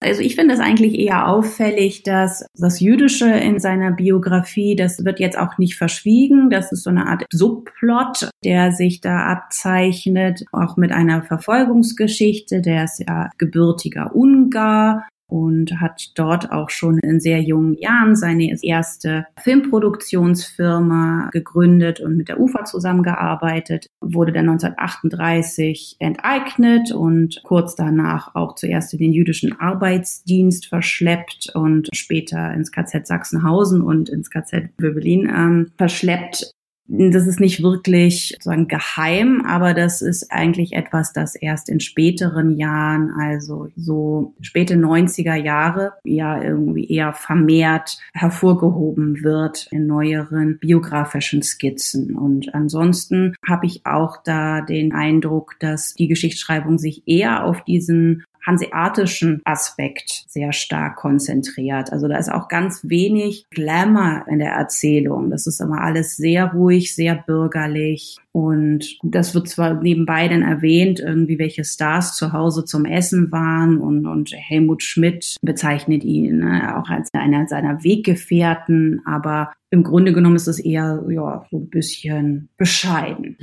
[0.00, 5.20] Also ich finde es eigentlich eher auffällig, dass das Jüdische in seiner Biografie, das wird
[5.20, 6.50] jetzt auch nicht verschwiegen.
[6.50, 12.60] Das ist so eine Art Subplot, der sich da abzeichnet, auch mit einer Verfolgungsgeschichte.
[12.60, 18.56] Der ist ja gebürtiger Ungar und hat dort auch schon in sehr jungen Jahren seine
[18.62, 28.34] erste Filmproduktionsfirma gegründet und mit der UFA zusammengearbeitet, wurde dann 1938 enteignet und kurz danach
[28.34, 34.70] auch zuerst in den jüdischen Arbeitsdienst verschleppt und später ins KZ Sachsenhausen und ins KZ
[34.78, 36.52] Wöbelin ähm, verschleppt
[36.88, 42.56] das ist nicht wirklich sozusagen geheim, aber das ist eigentlich etwas, das erst in späteren
[42.56, 51.42] Jahren, also so späte 90er Jahre, ja irgendwie eher vermehrt hervorgehoben wird in neueren biografischen
[51.42, 52.16] Skizzen.
[52.16, 58.24] Und ansonsten habe ich auch da den Eindruck, dass die Geschichtsschreibung sich eher auf diesen
[58.46, 61.92] hanseatischen Aspekt sehr stark konzentriert.
[61.92, 65.30] Also da ist auch ganz wenig Glamour in der Erzählung.
[65.30, 68.16] Das ist immer alles sehr ruhig, sehr bürgerlich.
[68.32, 73.78] Und das wird zwar nebenbei dann erwähnt, irgendwie welche Stars zu Hause zum Essen waren
[73.78, 80.12] und, und Helmut Schmidt bezeichnet ihn ne, auch als einer seiner Weggefährten, aber im Grunde
[80.12, 83.36] genommen ist es eher ja, so ein bisschen bescheiden.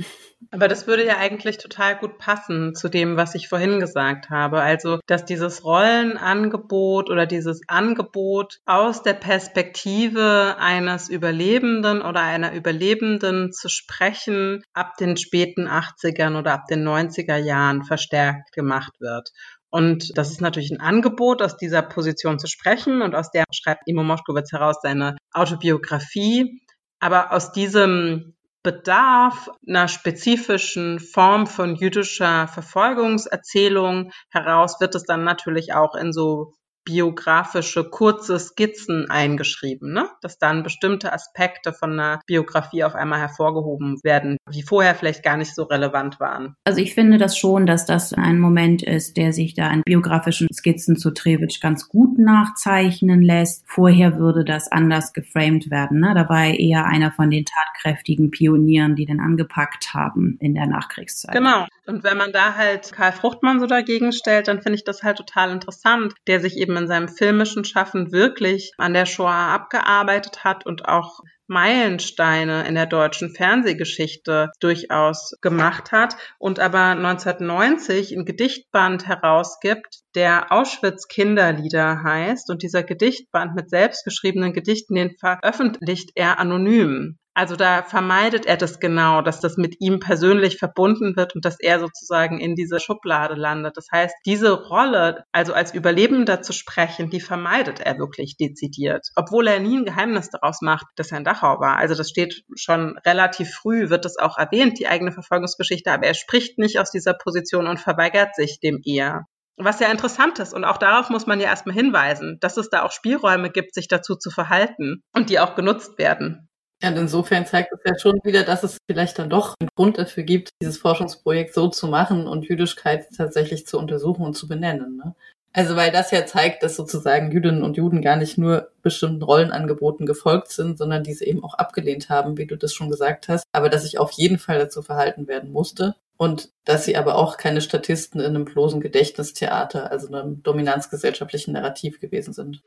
[0.54, 4.62] Aber das würde ja eigentlich total gut passen zu dem, was ich vorhin gesagt habe.
[4.62, 13.50] Also, dass dieses Rollenangebot oder dieses Angebot aus der Perspektive eines Überlebenden oder einer Überlebenden
[13.50, 19.30] zu sprechen, ab den späten 80ern oder ab den 90er Jahren verstärkt gemacht wird.
[19.70, 23.02] Und das ist natürlich ein Angebot, aus dieser Position zu sprechen.
[23.02, 26.60] Und aus der schreibt Imo Moschkowitz heraus seine Autobiografie.
[27.00, 34.10] Aber aus diesem Bedarf einer spezifischen Form von jüdischer Verfolgungserzählung.
[34.30, 36.54] Heraus wird es dann natürlich auch in so
[36.84, 40.08] biografische kurze Skizzen eingeschrieben, ne?
[40.20, 45.36] dass dann bestimmte Aspekte von einer Biografie auf einmal hervorgehoben werden, die vorher vielleicht gar
[45.36, 46.56] nicht so relevant waren.
[46.64, 50.48] Also ich finde das schon, dass das ein Moment ist, der sich da in biografischen
[50.52, 53.64] Skizzen zu Trewitsch ganz gut nachzeichnen lässt.
[53.66, 56.00] Vorher würde das anders geframed werden.
[56.00, 56.12] Ne?
[56.14, 61.34] Dabei eher einer von den tatkräftigen Pionieren, die den angepackt haben in der Nachkriegszeit.
[61.34, 61.66] Genau.
[61.86, 65.18] Und wenn man da halt Karl Fruchtmann so dagegen stellt, dann finde ich das halt
[65.18, 70.64] total interessant, der sich eben in seinem filmischen Schaffen wirklich an der Shoah abgearbeitet hat
[70.64, 79.06] und auch Meilensteine in der deutschen Fernsehgeschichte durchaus gemacht hat und aber 1990 ein Gedichtband
[79.06, 87.18] herausgibt, der Auschwitz Kinderlieder heißt und dieser Gedichtband mit selbstgeschriebenen Gedichten, den veröffentlicht er anonym.
[87.34, 91.58] Also da vermeidet er das genau, dass das mit ihm persönlich verbunden wird und dass
[91.58, 93.76] er sozusagen in diese Schublade landet.
[93.76, 99.48] Das heißt, diese Rolle, also als Überlebender zu sprechen, die vermeidet er wirklich dezidiert, obwohl
[99.48, 101.76] er nie ein Geheimnis daraus macht, dass er in Dachau war.
[101.76, 106.14] Also das steht schon relativ früh, wird das auch erwähnt, die eigene Verfolgungsgeschichte, aber er
[106.14, 109.26] spricht nicht aus dieser Position und verweigert sich dem eher.
[109.56, 112.82] Was ja interessant ist und auch darauf muss man ja erstmal hinweisen, dass es da
[112.82, 116.48] auch Spielräume gibt, sich dazu zu verhalten und die auch genutzt werden.
[116.82, 119.98] Ja, und insofern zeigt es ja schon wieder, dass es vielleicht dann doch einen Grund
[119.98, 124.96] dafür gibt, dieses Forschungsprojekt so zu machen und Jüdischkeit tatsächlich zu untersuchen und zu benennen.
[124.96, 125.14] Ne?
[125.56, 130.04] Also weil das ja zeigt, dass sozusagen Jüdinnen und Juden gar nicht nur bestimmten Rollenangeboten
[130.04, 133.68] gefolgt sind, sondern diese eben auch abgelehnt haben, wie du das schon gesagt hast, aber
[133.68, 137.60] dass sich auf jeden Fall dazu verhalten werden musste und dass sie aber auch keine
[137.60, 142.62] Statisten in einem bloßen Gedächtnistheater, also einem dominanzgesellschaftlichen Narrativ gewesen sind.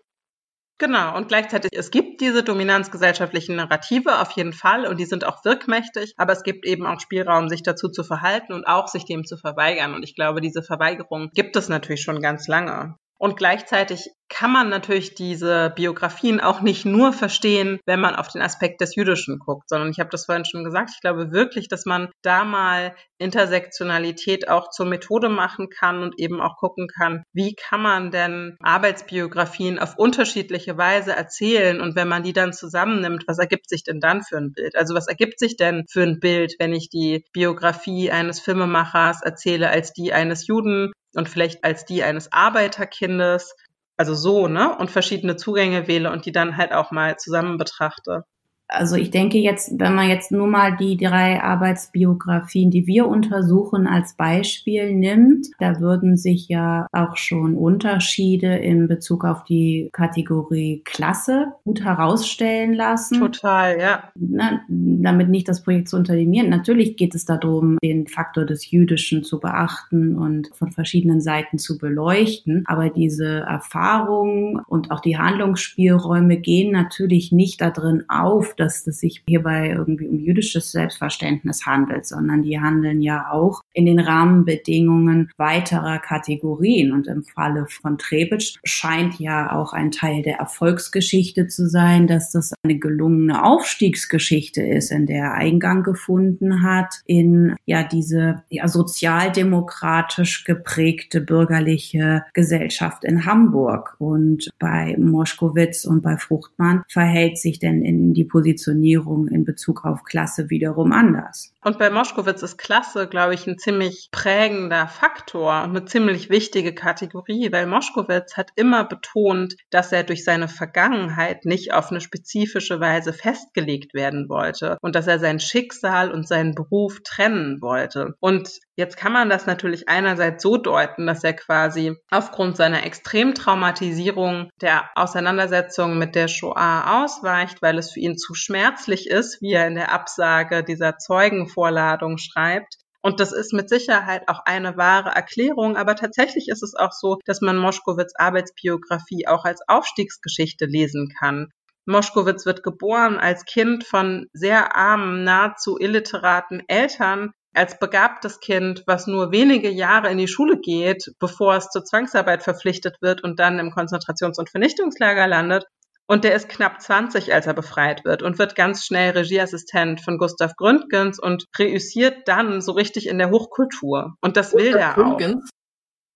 [0.79, 5.43] Genau, und gleichzeitig, es gibt diese dominanzgesellschaftlichen Narrative auf jeden Fall und die sind auch
[5.43, 9.25] wirkmächtig, aber es gibt eben auch Spielraum, sich dazu zu verhalten und auch sich dem
[9.25, 9.95] zu verweigern.
[9.95, 12.95] Und ich glaube, diese Verweigerung gibt es natürlich schon ganz lange.
[13.17, 18.41] Und gleichzeitig kann man natürlich diese Biografien auch nicht nur verstehen, wenn man auf den
[18.41, 21.85] Aspekt des Jüdischen guckt, sondern ich habe das vorhin schon gesagt, ich glaube wirklich, dass
[21.85, 27.55] man da mal Intersektionalität auch zur Methode machen kann und eben auch gucken kann, wie
[27.55, 33.39] kann man denn Arbeitsbiografien auf unterschiedliche Weise erzählen und wenn man die dann zusammennimmt, was
[33.39, 34.75] ergibt sich denn dann für ein Bild?
[34.75, 39.69] Also was ergibt sich denn für ein Bild, wenn ich die Biografie eines Filmemachers erzähle
[39.69, 43.55] als die eines Juden und vielleicht als die eines Arbeiterkindes
[43.97, 44.77] also so, ne?
[44.77, 48.23] Und verschiedene Zugänge wähle und die dann halt auch mal zusammen betrachte.
[48.69, 53.87] Also ich denke jetzt, wenn man jetzt nur mal die drei Arbeitsbiografien, die wir untersuchen,
[53.87, 60.81] als Beispiel nimmt, da würden sich ja auch schon Unterschiede in Bezug auf die Kategorie
[60.83, 63.19] Klasse gut herausstellen lassen.
[63.19, 64.03] Total, ja.
[64.15, 66.49] Na, damit nicht das Projekt zu unterminieren.
[66.49, 71.77] Natürlich geht es darum, den Faktor des Jüdischen zu beachten und von verschiedenen Seiten zu
[71.77, 72.63] beleuchten.
[72.67, 79.23] Aber diese Erfahrungen und auch die Handlungsspielräume gehen natürlich nicht darin auf, dass es sich
[79.27, 85.99] hierbei irgendwie um jüdisches Selbstverständnis handelt, sondern die handeln ja auch in den Rahmenbedingungen weiterer
[85.99, 86.91] Kategorien.
[86.91, 92.31] Und im Falle von Trebitsch scheint ja auch ein Teil der Erfolgsgeschichte zu sein, dass
[92.31, 98.67] das eine gelungene Aufstiegsgeschichte ist, in der er Eingang gefunden hat in ja diese ja,
[98.67, 103.95] sozialdemokratisch geprägte bürgerliche Gesellschaft in Hamburg.
[103.99, 109.83] Und bei Moschkowitz und bei Fruchtmann verhält sich denn in die Position Positionierung in Bezug
[109.83, 111.53] auf Klasse wiederum anders.
[111.65, 117.51] Und bei Moschkowitz ist Klasse, glaube ich, ein ziemlich prägender Faktor eine ziemlich wichtige Kategorie,
[117.51, 123.11] weil Moschkowitz hat immer betont, dass er durch seine Vergangenheit nicht auf eine spezifische Weise
[123.11, 128.15] festgelegt werden wollte und dass er sein Schicksal und seinen Beruf trennen wollte.
[128.21, 134.49] Und jetzt kann man das natürlich einerseits so deuten, dass er quasi aufgrund seiner Extremtraumatisierung
[134.61, 139.67] der Auseinandersetzung mit der Shoah ausweicht, weil es für ihn zu schmerzlich ist, wie er
[139.67, 142.75] in der Absage dieser Zeugenvorladung schreibt.
[143.01, 147.19] Und das ist mit Sicherheit auch eine wahre Erklärung, aber tatsächlich ist es auch so,
[147.25, 151.49] dass man Moschkowitz Arbeitsbiografie auch als Aufstiegsgeschichte lesen kann.
[151.85, 159.07] Moschkowitz wird geboren als Kind von sehr armen, nahezu illiteraten Eltern, als begabtes Kind, was
[159.07, 163.59] nur wenige Jahre in die Schule geht, bevor es zur Zwangsarbeit verpflichtet wird und dann
[163.59, 165.65] im Konzentrations- und Vernichtungslager landet.
[166.09, 170.17] Und der ist knapp 20, als er befreit wird und wird ganz schnell Regieassistent von
[170.17, 174.15] Gustav Gründgens und reüssiert dann so richtig in der Hochkultur.
[174.21, 175.19] Und das will er auch.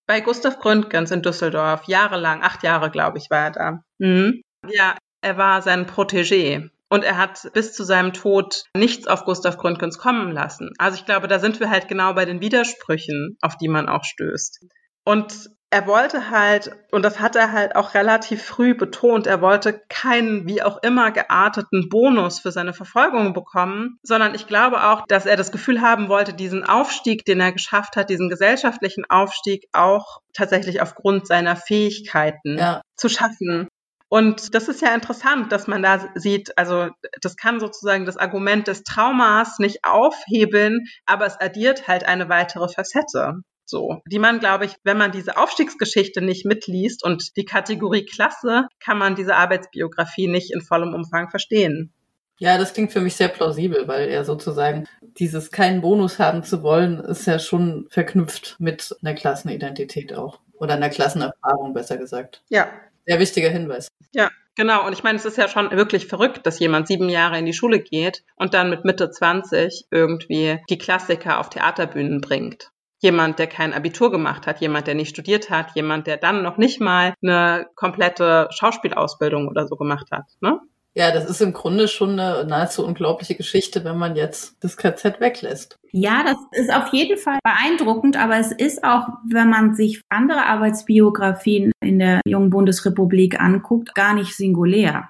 [0.06, 3.82] Bei Gustav Gründgens in Düsseldorf, jahrelang, acht Jahre, glaube ich, war er da.
[3.98, 4.42] Mhm.
[4.68, 6.70] Ja, er war sein Protégé.
[6.92, 10.74] Und er hat bis zu seinem Tod nichts auf Gustav Gründgens kommen lassen.
[10.76, 14.04] Also ich glaube, da sind wir halt genau bei den Widersprüchen, auf die man auch
[14.04, 14.66] stößt.
[15.02, 19.80] Und er wollte halt, und das hat er halt auch relativ früh betont, er wollte
[19.88, 25.24] keinen wie auch immer gearteten Bonus für seine Verfolgung bekommen, sondern ich glaube auch, dass
[25.24, 30.18] er das Gefühl haben wollte, diesen Aufstieg, den er geschafft hat, diesen gesellschaftlichen Aufstieg auch
[30.34, 32.82] tatsächlich aufgrund seiner Fähigkeiten ja.
[32.96, 33.68] zu schaffen.
[34.12, 36.90] Und das ist ja interessant, dass man da sieht, also
[37.22, 42.68] das kann sozusagen das Argument des Traumas nicht aufhebeln, aber es addiert halt eine weitere
[42.68, 43.36] Facette.
[43.64, 48.66] So, die man, glaube ich, wenn man diese Aufstiegsgeschichte nicht mitliest und die Kategorie Klasse,
[48.84, 51.90] kann man diese Arbeitsbiografie nicht in vollem Umfang verstehen.
[52.38, 56.62] Ja, das klingt für mich sehr plausibel, weil er sozusagen dieses keinen Bonus haben zu
[56.62, 60.40] wollen, ist ja schon verknüpft mit einer Klassenidentität auch.
[60.52, 62.42] Oder einer Klassenerfahrung, besser gesagt.
[62.50, 62.68] Ja.
[63.06, 63.88] Sehr wichtiger Hinweis.
[64.12, 67.38] Ja, Genau, und ich meine, es ist ja schon wirklich verrückt, dass jemand sieben Jahre
[67.38, 72.70] in die Schule geht und dann mit Mitte 20 irgendwie die Klassiker auf Theaterbühnen bringt
[73.02, 76.56] jemand, der kein Abitur gemacht hat, jemand, der nicht studiert hat, jemand, der dann noch
[76.56, 80.24] nicht mal eine komplette Schauspielausbildung oder so gemacht hat.
[80.40, 80.60] Ne?
[80.94, 85.20] Ja, das ist im Grunde schon eine nahezu unglaubliche Geschichte, wenn man jetzt das KZ
[85.20, 85.78] weglässt.
[85.90, 90.44] Ja, das ist auf jeden Fall beeindruckend, aber es ist auch, wenn man sich andere
[90.44, 95.08] Arbeitsbiografien in der jungen Bundesrepublik anguckt, gar nicht singulär.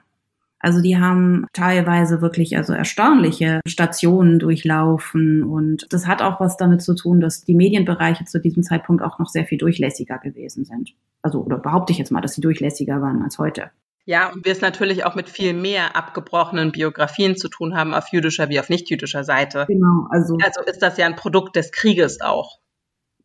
[0.61, 6.83] Also die haben teilweise wirklich also erstaunliche Stationen durchlaufen und das hat auch was damit
[6.83, 10.95] zu tun, dass die Medienbereiche zu diesem Zeitpunkt auch noch sehr viel durchlässiger gewesen sind.
[11.20, 13.72] Also oder behaupte ich jetzt mal, dass sie durchlässiger waren als heute.
[14.05, 18.09] Ja, und wir es natürlich auch mit viel mehr abgebrochenen Biografien zu tun haben auf
[18.12, 19.66] jüdischer wie auf nicht-jüdischer Seite.
[19.68, 22.59] Genau, also Also ist das ja ein Produkt des Krieges auch.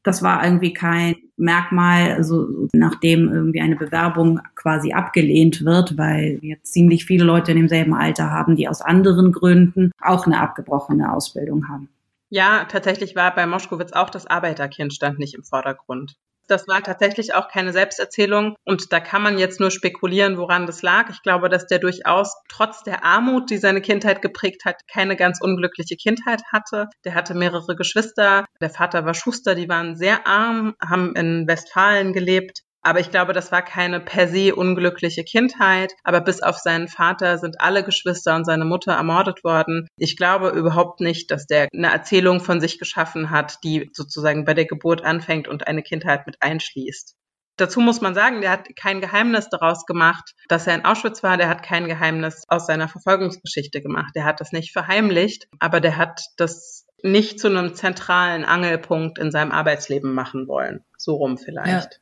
[0.03, 6.63] das war irgendwie kein Merkmal, also nachdem irgendwie eine Bewerbung quasi abgelehnt wird, weil wir
[6.63, 11.67] ziemlich viele Leute in demselben Alter haben, die aus anderen Gründen auch eine abgebrochene Ausbildung
[11.67, 11.89] haben.
[12.29, 16.15] Ja, tatsächlich war bei Moschkowitz auch das Arbeiterkind stand nicht im Vordergrund.
[16.47, 20.81] Das war tatsächlich auch keine Selbsterzählung und da kann man jetzt nur spekulieren, woran das
[20.81, 21.09] lag.
[21.09, 25.39] Ich glaube, dass der durchaus trotz der Armut, die seine Kindheit geprägt hat, keine ganz
[25.41, 26.87] unglückliche Kindheit hatte.
[27.03, 28.45] Der hatte mehrere Geschwister.
[28.61, 32.61] Der Vater war Schuster, die waren sehr arm, haben in Westfalen gelebt.
[32.87, 35.91] Aber ich glaube, das war keine per se unglückliche Kindheit.
[36.05, 39.89] Aber bis auf seinen Vater sind alle Geschwister und seine Mutter ermordet worden.
[39.97, 44.53] Ich glaube überhaupt nicht, dass der eine Erzählung von sich geschaffen hat, die sozusagen bei
[44.53, 47.13] der Geburt anfängt und eine Kindheit mit einschließt.
[47.57, 51.35] Dazu muss man sagen, der hat kein Geheimnis daraus gemacht, dass er in Auschwitz war.
[51.35, 54.13] Der hat kein Geheimnis aus seiner Verfolgungsgeschichte gemacht.
[54.15, 59.29] Der hat das nicht verheimlicht, aber der hat das nicht zu einem zentralen Angelpunkt in
[59.29, 60.85] seinem Arbeitsleben machen wollen.
[60.97, 61.99] So rum vielleicht.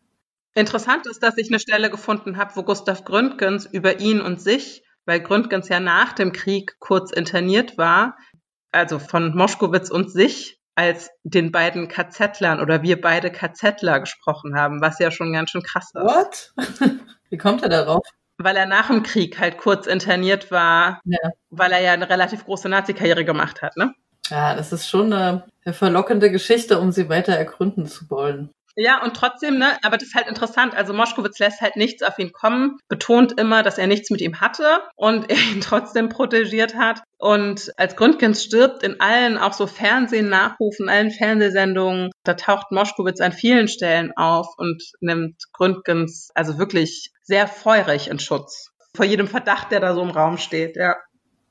[0.55, 4.83] Interessant ist, dass ich eine Stelle gefunden habe, wo Gustav Gründgens über ihn und sich,
[5.05, 8.17] weil Gründgens ja nach dem Krieg kurz interniert war,
[8.71, 14.81] also von Moschkowitz und sich als den beiden KZlern oder wir beide KZler gesprochen haben,
[14.81, 16.01] was ja schon ganz schön krass ist.
[16.01, 16.53] What?
[17.29, 18.05] Wie kommt er darauf?
[18.37, 21.31] Weil er nach dem Krieg halt kurz interniert war, Ja.
[21.49, 23.93] weil er ja eine relativ große Nazi-Karriere gemacht hat, ne?
[24.29, 28.49] Ja, das ist schon eine, eine verlockende Geschichte, um sie weiter ergründen zu wollen.
[28.75, 30.75] Ja, und trotzdem, ne, aber das ist halt interessant.
[30.75, 34.41] Also Moschkowitz lässt halt nichts auf ihn kommen, betont immer, dass er nichts mit ihm
[34.41, 37.01] hatte und er ihn trotzdem protegiert hat.
[37.17, 43.31] Und als Gründgens stirbt, in allen auch so Fernsehen-Nachrufen, allen Fernsehsendungen, da taucht Moschkowitz an
[43.31, 48.71] vielen Stellen auf und nimmt Gründgens also wirklich sehr feurig in Schutz.
[48.93, 50.97] Vor jedem Verdacht, der da so im Raum steht, ja.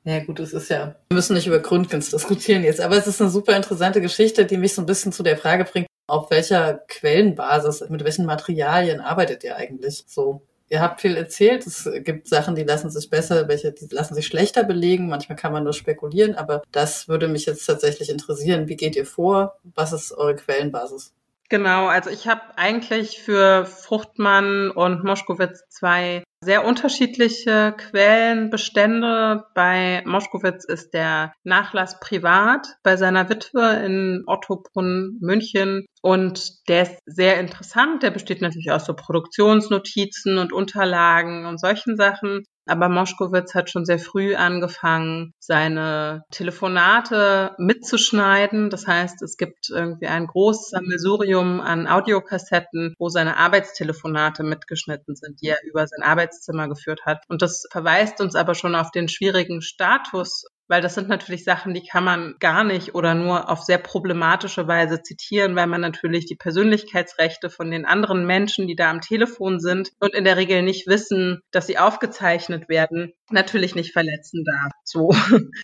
[0.03, 3.19] Ja gut, es ist ja, wir müssen nicht über Grundkins diskutieren jetzt, aber es ist
[3.21, 6.75] eine super interessante Geschichte, die mich so ein bisschen zu der Frage bringt, auf welcher
[6.87, 10.41] Quellenbasis, mit welchen Materialien arbeitet ihr eigentlich so?
[10.67, 14.25] Ihr habt viel erzählt, es gibt Sachen, die lassen sich besser, welche, die lassen sich
[14.25, 18.67] schlechter belegen, manchmal kann man nur spekulieren, aber das würde mich jetzt tatsächlich interessieren.
[18.67, 19.59] Wie geht ihr vor?
[19.75, 21.13] Was ist eure Quellenbasis?
[21.49, 29.45] Genau, also ich habe eigentlich für Fruchtmann und Moschkowitz zwei sehr unterschiedliche Quellenbestände.
[29.53, 35.85] Bei Moschkowitz ist der Nachlass privat bei seiner Witwe in Ottobrunn, München.
[36.05, 38.03] Und der ist sehr interessant.
[38.03, 42.43] Der besteht natürlich aus so Produktionsnotizen und Unterlagen und solchen Sachen.
[42.67, 48.69] Aber Moschkowitz hat schon sehr früh angefangen, seine Telefonate mitzuschneiden.
[48.69, 55.41] Das heißt, es gibt irgendwie ein großes Sammelsurium an Audiokassetten, wo seine Arbeitstelefonate mitgeschnitten sind,
[55.41, 57.23] die er über sein Arbeitszimmer geführt hat.
[57.29, 61.73] Und das verweist uns aber schon auf den schwierigen Status weil das sind natürlich Sachen,
[61.73, 66.25] die kann man gar nicht oder nur auf sehr problematische Weise zitieren, weil man natürlich
[66.25, 70.61] die Persönlichkeitsrechte von den anderen Menschen, die da am Telefon sind und in der Regel
[70.63, 74.71] nicht wissen, dass sie aufgezeichnet werden, natürlich nicht verletzen darf.
[74.83, 75.11] So,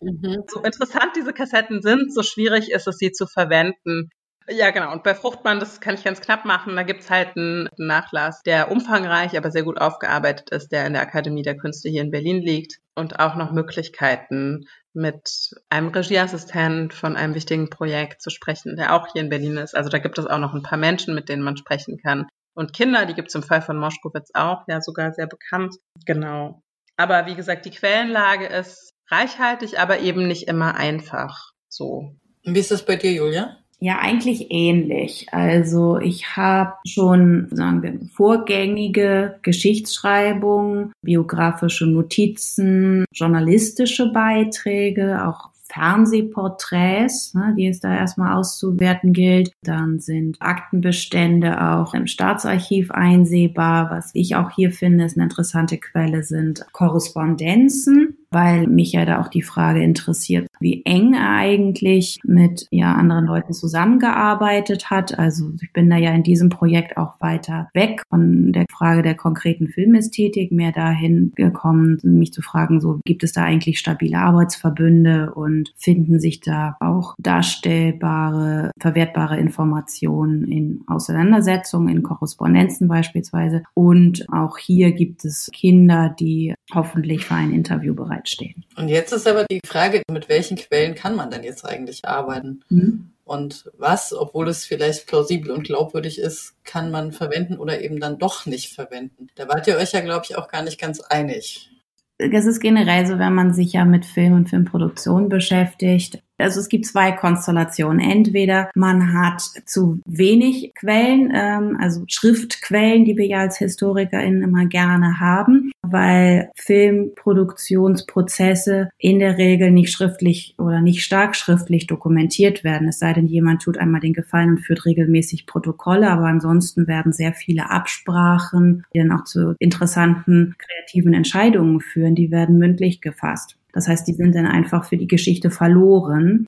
[0.01, 0.43] Mhm.
[0.47, 4.09] so interessant diese Kassetten sind, so schwierig ist es, sie zu verwenden.
[4.49, 4.91] Ja, genau.
[4.91, 8.71] Und bei Fruchtmann, das kann ich ganz knapp machen, da gibt's halt einen Nachlass, der
[8.71, 12.41] umfangreich, aber sehr gut aufgearbeitet ist, der in der Akademie der Künste hier in Berlin
[12.41, 12.79] liegt.
[12.93, 19.07] Und auch noch Möglichkeiten, mit einem Regieassistent von einem wichtigen Projekt zu sprechen, der auch
[19.11, 19.75] hier in Berlin ist.
[19.75, 22.27] Also da gibt es auch noch ein paar Menschen, mit denen man sprechen kann.
[22.53, 25.75] Und Kinder, die gibt es im Fall von Moschkowitz auch, ja sogar sehr bekannt.
[26.05, 26.61] Genau.
[26.97, 31.51] Aber wie gesagt, die Quellenlage ist reichhaltig, aber eben nicht immer einfach.
[31.69, 32.15] So.
[32.43, 33.60] Wie ist das bei dir, Julia?
[33.83, 35.25] Ja, eigentlich ähnlich.
[35.31, 47.55] Also ich habe schon, sagen wir, vorgängige Geschichtsschreibung, biografische Notizen, journalistische Beiträge, auch Fernsehporträts, ne,
[47.57, 49.51] die es da erstmal auszuwerten gilt.
[49.63, 53.89] Dann sind Aktenbestände auch im Staatsarchiv einsehbar.
[53.89, 59.21] Was ich auch hier finde, ist eine interessante Quelle, sind Korrespondenzen weil mich ja da
[59.21, 65.17] auch die Frage interessiert, wie eng er eigentlich mit ja, anderen Leuten zusammengearbeitet hat.
[65.17, 69.15] Also ich bin da ja in diesem Projekt auch weiter weg von der Frage der
[69.15, 75.33] konkreten Filmästhetik, mehr dahin gekommen, mich zu fragen, so gibt es da eigentlich stabile Arbeitsverbünde
[75.33, 83.63] und finden sich da auch darstellbare, verwertbare Informationen in Auseinandersetzungen, in Korrespondenzen beispielsweise.
[83.73, 88.65] Und auch hier gibt es Kinder, die hoffentlich für ein Interview bereitstehen.
[88.75, 92.63] Und jetzt ist aber die Frage, mit welchen Quellen kann man denn jetzt eigentlich arbeiten?
[92.69, 93.11] Mhm.
[93.23, 98.17] Und was, obwohl es vielleicht plausibel und glaubwürdig ist, kann man verwenden oder eben dann
[98.17, 99.27] doch nicht verwenden?
[99.35, 101.69] Da wart ihr euch ja, glaube ich, auch gar nicht ganz einig.
[102.17, 106.69] Es ist generell so, wenn man sich ja mit Film und Filmproduktion beschäftigt, also es
[106.69, 107.99] gibt zwei Konstellationen.
[107.99, 114.65] Entweder man hat zu wenig Quellen, ähm, also Schriftquellen, die wir ja als HistorikerInnen immer
[114.65, 122.87] gerne haben, weil Filmproduktionsprozesse in der Regel nicht schriftlich oder nicht stark schriftlich dokumentiert werden.
[122.87, 127.13] Es sei denn, jemand tut einmal den Gefallen und führt regelmäßig Protokolle, aber ansonsten werden
[127.13, 133.57] sehr viele Absprachen, die dann auch zu interessanten kreativen Entscheidungen führen, die werden mündlich gefasst.
[133.73, 136.45] Das heißt, die sind dann einfach für die Geschichte verloren.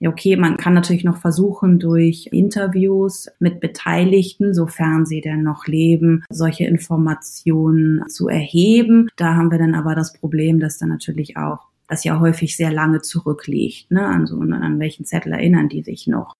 [0.00, 5.66] Ja, okay, man kann natürlich noch versuchen, durch Interviews mit Beteiligten, sofern sie denn noch
[5.66, 9.08] leben, solche Informationen zu erheben.
[9.16, 12.72] Da haben wir dann aber das Problem, dass dann natürlich auch das ja häufig sehr
[12.72, 13.90] lange zurückliegt.
[13.90, 14.06] Ne?
[14.06, 16.34] Also an welchen Zettel erinnern die sich noch?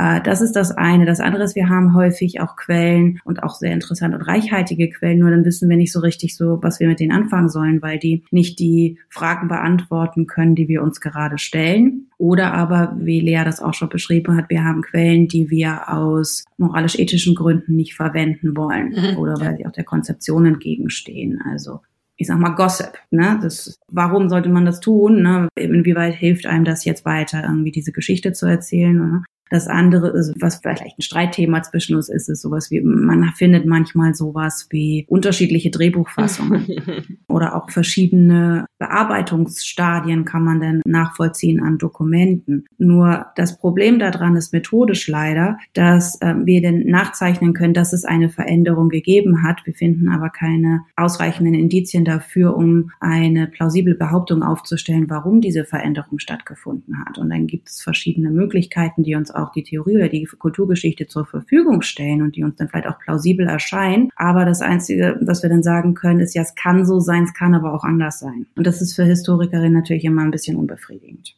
[0.00, 1.04] Äh, das ist das eine.
[1.04, 5.18] Das andere ist, wir haben häufig auch Quellen und auch sehr interessante und reichhaltige Quellen,
[5.18, 7.98] nur dann wissen wir nicht so richtig so, was wir mit denen anfangen sollen, weil
[7.98, 12.06] die nicht die Fragen beantworten können, die wir uns gerade stellen.
[12.16, 16.44] Oder aber, wie Lea das auch schon beschrieben hat, wir haben Quellen, die wir aus
[16.56, 19.18] moralisch-ethischen Gründen nicht verwenden wollen mhm.
[19.18, 21.42] oder weil sie auch der Konzeption entgegenstehen.
[21.50, 21.80] Also
[22.16, 22.92] ich sag mal, Gossip.
[23.10, 23.38] Ne?
[23.42, 25.22] Das, warum sollte man das tun?
[25.22, 25.48] Ne?
[25.54, 28.96] Inwieweit hilft einem das jetzt weiter, irgendwie diese Geschichte zu erzählen?
[28.96, 29.22] Ne?
[29.50, 33.66] Das andere ist, was vielleicht ein Streitthema zwischen uns ist, ist sowas wie, man findet
[33.66, 36.66] manchmal sowas wie unterschiedliche Drehbuchfassungen
[37.28, 42.64] oder auch verschiedene Bearbeitungsstadien kann man dann nachvollziehen an Dokumenten.
[42.78, 48.04] Nur das Problem daran ist methodisch leider, dass äh, wir denn nachzeichnen können, dass es
[48.04, 49.66] eine Veränderung gegeben hat.
[49.66, 56.18] Wir finden aber keine ausreichenden Indizien dafür, um eine plausible Behauptung aufzustellen, warum diese Veränderung
[56.18, 57.18] stattgefunden hat.
[57.18, 61.26] Und dann gibt es verschiedene Möglichkeiten, die uns auch die Theorie oder die Kulturgeschichte zur
[61.26, 64.10] Verfügung stellen und die uns dann vielleicht auch plausibel erscheinen.
[64.16, 67.34] Aber das Einzige, was wir dann sagen können, ist ja, es kann so sein, es
[67.34, 68.46] kann aber auch anders sein.
[68.56, 71.36] Und das ist für Historikerinnen natürlich immer ein bisschen unbefriedigend.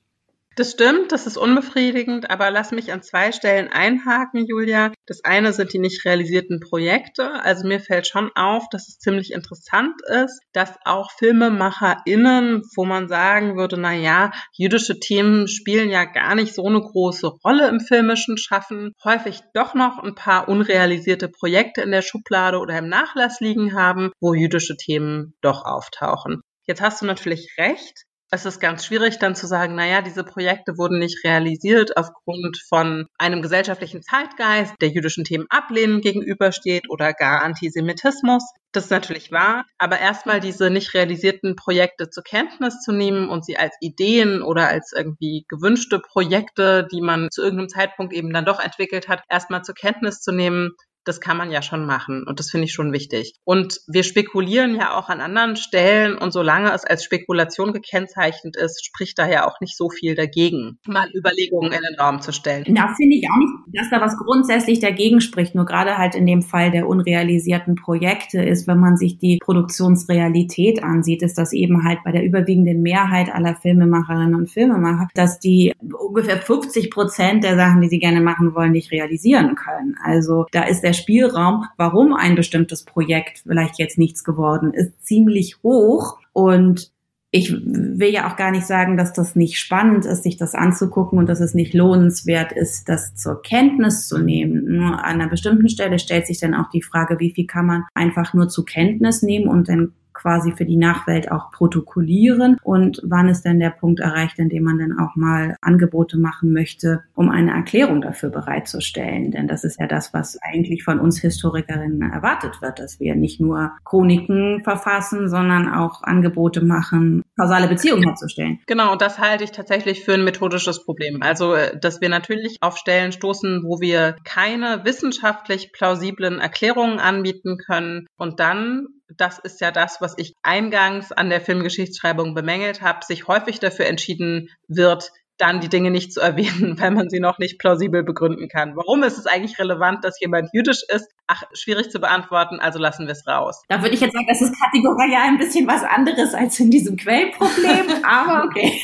[0.55, 4.93] Das stimmt, das ist unbefriedigend, aber lass mich an zwei Stellen einhaken, Julia.
[5.07, 7.43] Das eine sind die nicht realisierten Projekte.
[7.43, 13.09] Also mir fällt schon auf, dass es ziemlich interessant ist, dass auch FilmemacherInnen, wo man
[13.09, 17.81] sagen würde, na ja, jüdische Themen spielen ja gar nicht so eine große Rolle im
[17.81, 23.41] filmischen Schaffen, häufig doch noch ein paar unrealisierte Projekte in der Schublade oder im Nachlass
[23.41, 26.43] liegen haben, wo jüdische Themen doch auftauchen.
[26.67, 28.05] Jetzt hast du natürlich recht
[28.35, 33.07] es ist ganz schwierig dann zu sagen, naja, diese Projekte wurden nicht realisiert aufgrund von
[33.19, 38.43] einem gesellschaftlichen Zeitgeist, der jüdischen Themen ablehnen gegenübersteht oder gar Antisemitismus.
[38.73, 43.45] Das ist natürlich wahr, aber erstmal diese nicht realisierten Projekte zur Kenntnis zu nehmen und
[43.45, 48.47] sie als Ideen oder als irgendwie gewünschte Projekte, die man zu irgendeinem Zeitpunkt eben dann
[48.47, 50.71] doch entwickelt hat, erstmal zur Kenntnis zu nehmen,
[51.05, 53.35] das kann man ja schon machen und das finde ich schon wichtig.
[53.45, 58.85] Und wir spekulieren ja auch an anderen Stellen und solange es als Spekulation gekennzeichnet ist,
[58.85, 62.65] spricht da ja auch nicht so viel dagegen, mal Überlegungen in den Raum zu stellen.
[62.75, 66.27] Da finde ich auch nicht, dass da was grundsätzlich dagegen spricht, nur gerade halt in
[66.27, 71.85] dem Fall der unrealisierten Projekte ist, wenn man sich die Produktionsrealität ansieht, ist das eben
[71.85, 77.57] halt bei der überwiegenden Mehrheit aller Filmemacherinnen und Filmemacher, dass die ungefähr 50 Prozent der
[77.57, 79.97] Sachen, die sie gerne machen wollen, nicht realisieren können.
[80.03, 85.05] Also da ist der der Spielraum, warum ein bestimmtes Projekt vielleicht jetzt nichts geworden ist,
[85.05, 86.19] ziemlich hoch.
[86.33, 86.93] Und
[87.31, 91.19] ich will ja auch gar nicht sagen, dass das nicht spannend ist, sich das anzugucken
[91.19, 94.77] und dass es nicht lohnenswert ist, das zur Kenntnis zu nehmen.
[94.77, 97.85] Nur an einer bestimmten Stelle stellt sich dann auch die Frage, wie viel kann man
[97.95, 99.93] einfach nur zur Kenntnis nehmen und dann
[100.23, 104.63] quasi für die Nachwelt auch protokollieren und wann ist denn der Punkt erreicht, in dem
[104.63, 109.33] man dann auch mal Angebote machen möchte, um eine Erklärung dafür bereitzustellen.
[109.33, 113.41] Denn das ist ja das, was eigentlich von uns Historikerinnen erwartet wird, dass wir nicht
[113.41, 118.61] nur Chroniken verfassen, sondern auch Angebote machen, kausale Beziehung herzustellen.
[118.67, 121.23] Genau, und das halte ich tatsächlich für ein methodisches Problem.
[121.23, 127.59] Also, äh, dass wir natürlich auf Stellen stoßen, wo wir keine wissenschaftlich plausiblen Erklärungen anbieten
[127.59, 133.05] können und dann das ist ja das, was ich eingangs an der Filmgeschichtsschreibung bemängelt habe,
[133.05, 135.11] sich häufig dafür entschieden wird,
[135.43, 138.77] dann die Dinge nicht zu erwähnen, weil man sie noch nicht plausibel begründen kann.
[138.77, 141.09] Warum ist es eigentlich relevant, dass jemand jüdisch ist?
[141.27, 143.63] Ach, schwierig zu beantworten, also lassen wir es raus.
[143.69, 146.97] Da würde ich jetzt sagen, das ist kategorial ein bisschen was anderes als in diesem
[146.97, 148.81] Quellproblem, aber okay.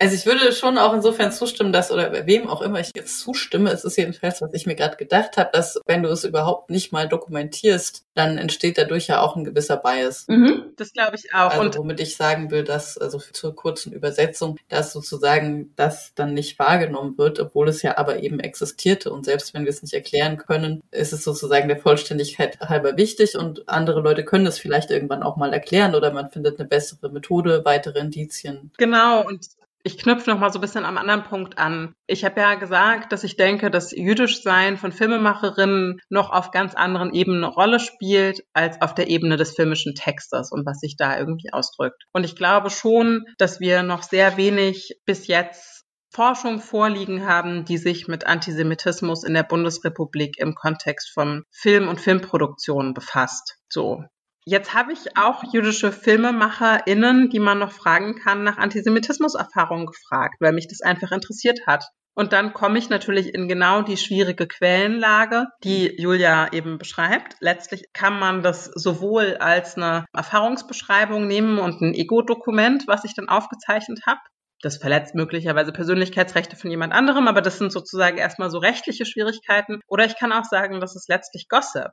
[0.00, 3.70] Also ich würde schon auch insofern zustimmen, dass, oder wem auch immer ich jetzt zustimme,
[3.70, 6.90] es ist jedenfalls, was ich mir gerade gedacht habe, dass wenn du es überhaupt nicht
[6.90, 10.26] mal dokumentierst, dann entsteht dadurch ja auch ein gewisser Bias.
[10.26, 10.72] Mhm.
[10.76, 11.50] Das glaube ich auch.
[11.50, 16.58] Also womit ich sagen will, dass, also zur kurzen Übersetzung, dass sozusagen das dann nicht
[16.58, 19.12] wahrgenommen wird, obwohl es ja aber eben existierte.
[19.12, 23.36] Und selbst wenn wir es nicht erklären können, ist es sozusagen der Vollständigkeit halber wichtig
[23.36, 27.10] und andere Leute können es vielleicht irgendwann auch mal erklären oder man findet eine bessere
[27.10, 28.70] Methode, weitere Indizien.
[28.78, 31.94] Genau, und ich knüpfe noch mal so ein bisschen am anderen Punkt an.
[32.06, 36.74] Ich habe ja gesagt, dass ich denke, dass jüdisch sein von Filmemacherinnen noch auf ganz
[36.74, 40.96] anderen Ebenen eine Rolle spielt als auf der Ebene des filmischen Textes und was sich
[40.96, 42.04] da irgendwie ausdrückt.
[42.12, 47.78] Und ich glaube schon, dass wir noch sehr wenig bis jetzt Forschung vorliegen haben, die
[47.78, 53.58] sich mit Antisemitismus in der Bundesrepublik im Kontext von Film und Filmproduktion befasst.
[53.68, 54.02] So.
[54.46, 60.52] Jetzt habe ich auch jüdische FilmemacherInnen, die man noch fragen kann, nach Antisemitismuserfahrungen gefragt, weil
[60.52, 61.84] mich das einfach interessiert hat.
[62.14, 67.36] Und dann komme ich natürlich in genau die schwierige Quellenlage, die Julia eben beschreibt.
[67.40, 73.28] Letztlich kann man das sowohl als eine Erfahrungsbeschreibung nehmen und ein Ego-Dokument, was ich dann
[73.28, 74.20] aufgezeichnet habe.
[74.62, 79.80] Das verletzt möglicherweise Persönlichkeitsrechte von jemand anderem, aber das sind sozusagen erstmal so rechtliche Schwierigkeiten.
[79.86, 81.92] Oder ich kann auch sagen, das ist letztlich Gossip.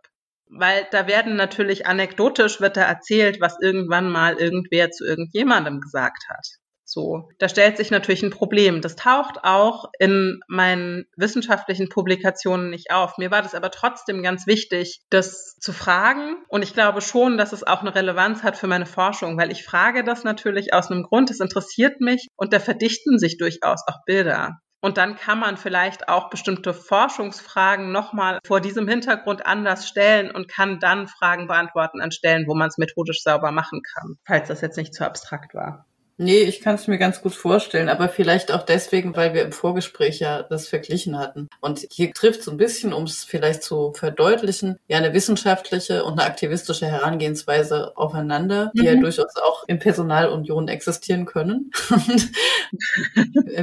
[0.50, 6.24] Weil da werden natürlich anekdotisch wird da erzählt, was irgendwann mal irgendwer zu irgendjemandem gesagt
[6.30, 6.46] hat.
[6.90, 8.80] So, da stellt sich natürlich ein Problem.
[8.80, 13.18] Das taucht auch in meinen wissenschaftlichen Publikationen nicht auf.
[13.18, 16.38] Mir war das aber trotzdem ganz wichtig, das zu fragen.
[16.48, 19.66] Und ich glaube schon, dass es auch eine Relevanz hat für meine Forschung, weil ich
[19.66, 24.06] frage das natürlich aus einem Grund, es interessiert mich und da verdichten sich durchaus auch
[24.06, 24.62] Bilder.
[24.80, 30.48] Und dann kann man vielleicht auch bestimmte Forschungsfragen nochmal vor diesem Hintergrund anders stellen und
[30.48, 34.62] kann dann Fragen beantworten an Stellen, wo man es methodisch sauber machen kann, falls das
[34.62, 35.86] jetzt nicht zu abstrakt war.
[36.20, 39.52] Nee, ich kann es mir ganz gut vorstellen, aber vielleicht auch deswegen, weil wir im
[39.52, 41.48] Vorgespräch ja das verglichen hatten.
[41.62, 46.20] Und hier trifft so ein bisschen, um es vielleicht zu verdeutlichen, ja eine wissenschaftliche und
[46.20, 48.88] eine aktivistische Herangehensweise aufeinander, die mhm.
[48.88, 51.72] ja durchaus auch in Personalunion existieren können.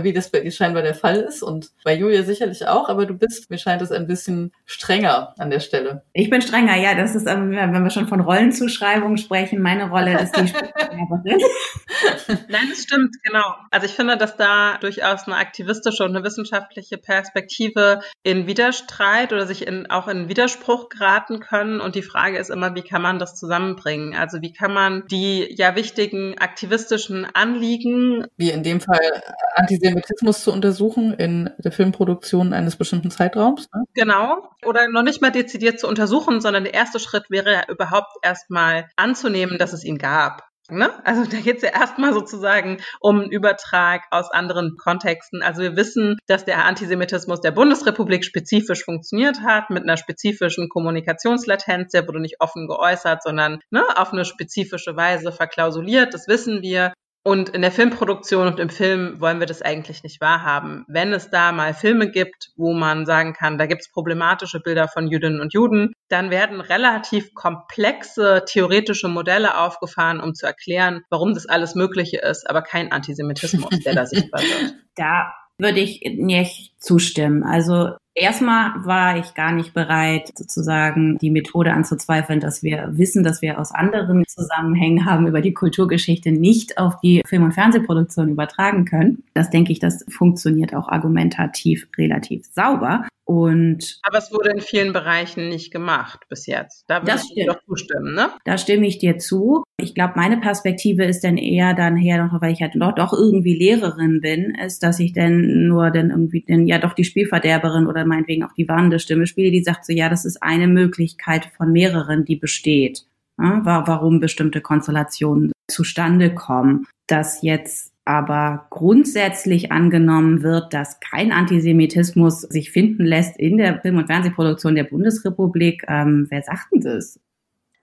[0.03, 3.15] wie das bei dir scheinbar der Fall ist und bei Julia sicherlich auch, aber du
[3.15, 6.03] bist, mir scheint es ein bisschen strenger an der Stelle.
[6.13, 10.37] Ich bin strenger, ja, das ist, wenn wir schon von Rollenzuschreibung sprechen, meine Rolle ist
[10.37, 10.53] die
[12.49, 13.55] Nein, das stimmt, genau.
[13.71, 19.47] Also ich finde, dass da durchaus eine aktivistische und eine wissenschaftliche Perspektive in Widerstreit oder
[19.47, 21.81] sich in, auch in Widerspruch geraten können.
[21.81, 24.15] Und die Frage ist immer, wie kann man das zusammenbringen?
[24.15, 29.23] Also wie kann man die ja wichtigen aktivistischen Anliegen, wie in dem Fall
[29.55, 33.69] Antisemitismus zu untersuchen in der Filmproduktion eines bestimmten Zeitraums.
[33.75, 33.85] Ne?
[33.95, 34.49] Genau.
[34.65, 38.89] Oder noch nicht mal dezidiert zu untersuchen, sondern der erste Schritt wäre ja überhaupt erstmal
[38.97, 40.54] anzunehmen, dass es ihn gab.
[40.71, 40.91] Ne?
[41.05, 45.43] Also da geht es ja erstmal sozusagen um einen Übertrag aus anderen Kontexten.
[45.43, 51.93] Also wir wissen, dass der Antisemitismus der Bundesrepublik spezifisch funktioniert hat, mit einer spezifischen Kommunikationslatenz.
[51.93, 56.15] Der wurde nicht offen geäußert, sondern ne, auf eine spezifische Weise verklausuliert.
[56.15, 56.95] Das wissen wir.
[57.27, 60.85] Und in der Filmproduktion und im Film wollen wir das eigentlich nicht wahrhaben.
[60.89, 64.89] Wenn es da mal Filme gibt, wo man sagen kann, da gibt es problematische Bilder
[64.89, 71.33] von Jüdinnen und Juden, dann werden relativ komplexe theoretische Modelle aufgefahren, um zu erklären, warum
[71.33, 74.75] das alles Mögliche ist, aber kein Antisemitismus, der da sichtbar wird.
[74.97, 77.43] Da würde ich nicht zustimmen.
[77.43, 83.43] Also Erstmal war ich gar nicht bereit, sozusagen die Methode anzuzweifeln, dass wir wissen, dass
[83.43, 88.85] wir aus anderen Zusammenhängen haben über die Kulturgeschichte nicht auf die Film- und Fernsehproduktion übertragen
[88.85, 89.25] können.
[89.35, 93.09] Das denke ich, das funktioniert auch argumentativ relativ sauber.
[93.27, 96.85] Und Aber es wurde in vielen Bereichen nicht gemacht bis jetzt.
[96.89, 98.29] Da würde ich dir doch zustimmen, ne?
[98.45, 99.65] Da stimme ich dir zu.
[99.81, 103.13] Ich glaube, meine Perspektive ist dann eher dann her, noch, weil ich halt doch, doch
[103.15, 107.87] irgendwie Lehrerin bin, ist, dass ich dann nur dann irgendwie dann ja doch die Spielverderberin
[107.87, 111.47] oder meinetwegen auch die warnende Stimme spiele, die sagt so, ja, das ist eine Möglichkeit
[111.57, 113.07] von mehreren, die besteht.
[113.39, 116.87] Ja, warum bestimmte Konstellationen zustande kommen.
[117.07, 123.99] Dass jetzt aber grundsätzlich angenommen wird, dass kein Antisemitismus sich finden lässt in der Film-
[123.99, 125.85] und Fernsehproduktion der Bundesrepublik.
[125.89, 127.19] Ähm, wer sagt denn das?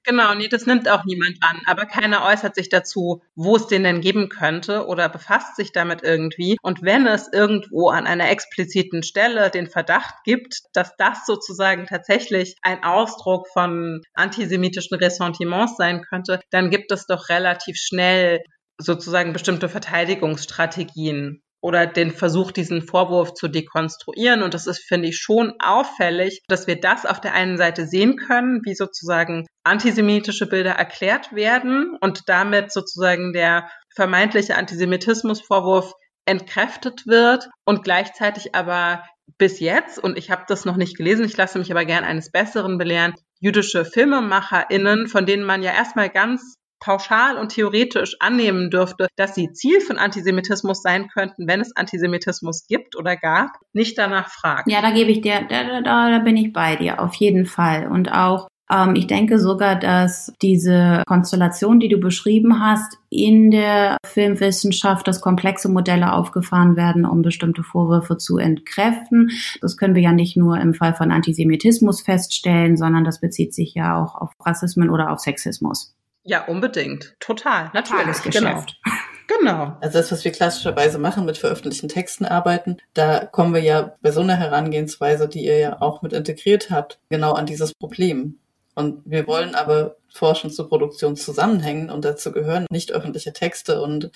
[0.04, 1.62] Genau, nee, das nimmt auch niemand an.
[1.68, 6.02] Aber keiner äußert sich dazu, wo es den denn geben könnte oder befasst sich damit
[6.02, 6.58] irgendwie.
[6.64, 12.56] Und wenn es irgendwo an einer expliziten Stelle den Verdacht gibt, dass das sozusagen tatsächlich
[12.64, 18.42] ein Ausdruck von antisemitischen Ressentiments sein könnte, dann gibt es doch relativ schnell
[18.82, 24.42] sozusagen bestimmte Verteidigungsstrategien oder den Versuch, diesen Vorwurf zu dekonstruieren.
[24.42, 28.18] Und das ist, finde ich, schon auffällig, dass wir das auf der einen Seite sehen
[28.18, 35.94] können, wie sozusagen antisemitische Bilder erklärt werden und damit sozusagen der vermeintliche Antisemitismusvorwurf
[36.26, 39.04] entkräftet wird und gleichzeitig aber
[39.38, 42.32] bis jetzt, und ich habe das noch nicht gelesen, ich lasse mich aber gern eines
[42.32, 49.08] Besseren belehren, jüdische FilmemacherInnen, von denen man ja erstmal ganz pauschal und theoretisch annehmen dürfte,
[49.16, 54.30] dass sie Ziel von Antisemitismus sein könnten, wenn es Antisemitismus gibt oder gab, nicht danach
[54.30, 54.70] fragt.
[54.70, 57.88] Ja, da gebe ich dir, da, da, da bin ich bei dir, auf jeden Fall.
[57.88, 63.98] Und auch, ähm, ich denke sogar, dass diese Konstellation, die du beschrieben hast, in der
[64.06, 69.30] Filmwissenschaft, dass komplexe Modelle aufgefahren werden, um bestimmte Vorwürfe zu entkräften.
[69.62, 73.76] Das können wir ja nicht nur im Fall von Antisemitismus feststellen, sondern das bezieht sich
[73.76, 75.94] ja auch auf Rassismen oder auf Sexismus.
[76.24, 77.16] Ja, unbedingt.
[77.20, 77.72] Total.
[77.74, 78.04] Natürlich.
[78.04, 78.80] Tagesgeschäft.
[79.28, 79.40] Genau.
[79.40, 79.78] genau.
[79.82, 84.12] Also das, was wir klassischerweise machen, mit veröffentlichten Texten arbeiten, da kommen wir ja bei
[84.12, 88.40] so einer Herangehensweise, die ihr ja auch mit integriert habt, genau an dieses Problem.
[88.76, 94.12] Und wir wollen aber Forschung zur Produktion zusammenhängen und dazu gehören nicht öffentliche Texte und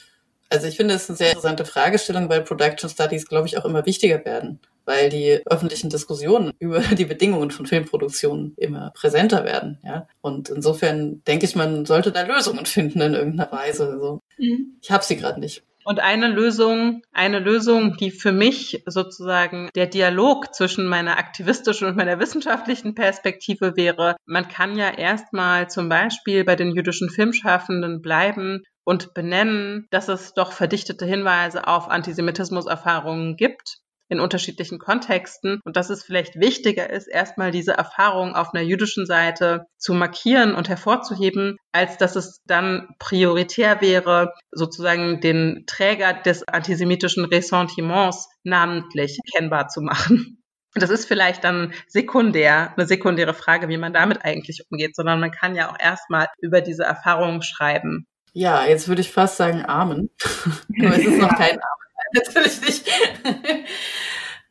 [0.49, 3.85] also ich finde es eine sehr interessante Fragestellung, weil Production Studies, glaube ich, auch immer
[3.85, 9.79] wichtiger werden, weil die öffentlichen Diskussionen über die Bedingungen von Filmproduktionen immer präsenter werden.
[9.83, 10.07] Ja?
[10.21, 13.89] Und insofern denke ich, man sollte da Lösungen finden in irgendeiner Weise.
[13.89, 14.77] Also, mhm.
[14.81, 15.63] Ich habe sie gerade nicht.
[15.87, 21.95] Und eine Lösung, eine Lösung, die für mich sozusagen der Dialog zwischen meiner aktivistischen und
[21.95, 28.63] meiner wissenschaftlichen Perspektive wäre, man kann ja erstmal zum Beispiel bei den jüdischen Filmschaffenden bleiben
[28.83, 33.77] und benennen, dass es doch verdichtete Hinweise auf Antisemitismuserfahrungen gibt
[34.09, 39.05] in unterschiedlichen Kontexten und dass es vielleicht wichtiger ist, erstmal diese Erfahrung auf einer jüdischen
[39.05, 46.47] Seite zu markieren und hervorzuheben, als dass es dann prioritär wäre, sozusagen den Träger des
[46.47, 50.41] antisemitischen Ressentiments namentlich kennbar zu machen.
[50.75, 55.31] Das ist vielleicht dann sekundär, eine sekundäre Frage, wie man damit eigentlich umgeht, sondern man
[55.31, 58.05] kann ja auch erstmal über diese Erfahrungen schreiben.
[58.33, 60.09] Ja, jetzt würde ich fast sagen Amen.
[60.81, 61.61] Aber es ist noch kein Amen,
[62.13, 62.89] natürlich nicht.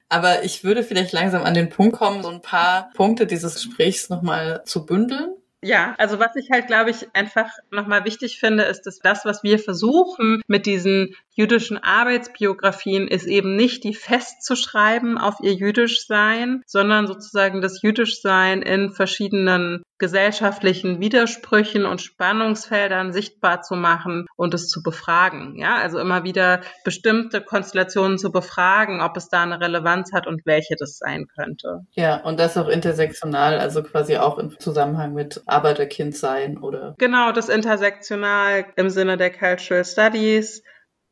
[0.09, 4.11] Aber ich würde vielleicht langsam an den Punkt kommen, so ein paar Punkte dieses Gesprächs
[4.11, 5.35] nochmal zu bündeln.
[5.63, 9.43] Ja, also was ich halt, glaube ich, einfach nochmal wichtig finde, ist, dass das, was
[9.43, 17.07] wir versuchen mit diesen jüdischen Arbeitsbiografien, ist eben nicht die festzuschreiben auf ihr Jüdischsein, sondern
[17.07, 24.83] sozusagen das Jüdischsein in verschiedenen gesellschaftlichen Widersprüchen und Spannungsfeldern sichtbar zu machen und es zu
[24.83, 25.57] befragen.
[25.57, 30.45] Ja, also immer wieder bestimmte Konstellationen zu befragen, ob es da eine Relevanz hat und
[30.45, 31.87] welche das sein könnte.
[31.93, 36.95] Ja, und das auch intersektional, also quasi auch im Zusammenhang mit Arbeiterkind sein oder?
[36.99, 40.63] Genau, das intersektional im Sinne der Cultural Studies.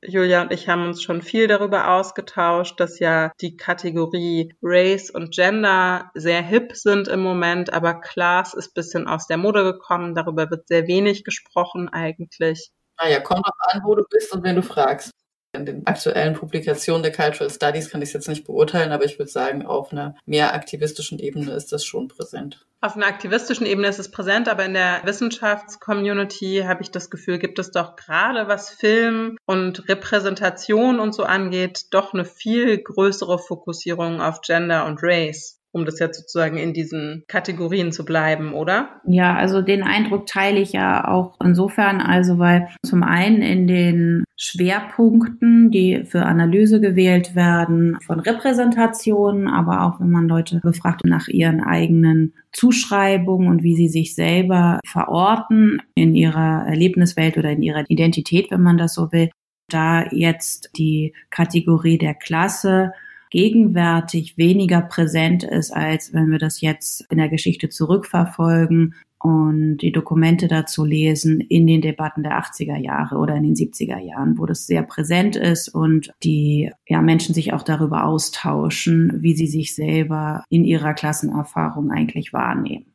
[0.04, 5.32] Julia und ich haben uns schon viel darüber ausgetauscht, dass ja die Kategorie Race und
[5.32, 10.14] Gender sehr hip sind im Moment, aber Class ist bisschen aus der Mode gekommen.
[10.14, 12.70] Darüber wird sehr wenig gesprochen eigentlich.
[13.00, 15.12] Naja, kommt auch an, wo du bist und wen du fragst
[15.54, 19.18] in den aktuellen Publikationen der Cultural Studies kann ich es jetzt nicht beurteilen, aber ich
[19.18, 22.64] würde sagen, auf einer mehr aktivistischen Ebene ist das schon präsent.
[22.80, 27.38] Auf einer aktivistischen Ebene ist es präsent, aber in der Wissenschaftscommunity habe ich das Gefühl,
[27.38, 33.38] gibt es doch gerade was Film und Repräsentation und so angeht, doch eine viel größere
[33.38, 39.00] Fokussierung auf Gender und Race um das jetzt sozusagen in diesen Kategorien zu bleiben, oder?
[39.06, 44.24] Ja, also den Eindruck teile ich ja auch insofern, also weil zum einen in den
[44.36, 51.28] Schwerpunkten, die für Analyse gewählt werden, von Repräsentationen, aber auch wenn man Leute befragt nach
[51.28, 57.84] ihren eigenen Zuschreibungen und wie sie sich selber verorten in ihrer Erlebniswelt oder in ihrer
[57.88, 59.30] Identität, wenn man das so will,
[59.68, 62.92] da jetzt die Kategorie der Klasse
[63.32, 69.90] gegenwärtig weniger präsent ist, als wenn wir das jetzt in der Geschichte zurückverfolgen und die
[69.90, 74.44] Dokumente dazu lesen in den Debatten der 80er Jahre oder in den 70er Jahren, wo
[74.44, 79.74] das sehr präsent ist und die ja, Menschen sich auch darüber austauschen, wie sie sich
[79.74, 82.92] selber in ihrer Klassenerfahrung eigentlich wahrnehmen.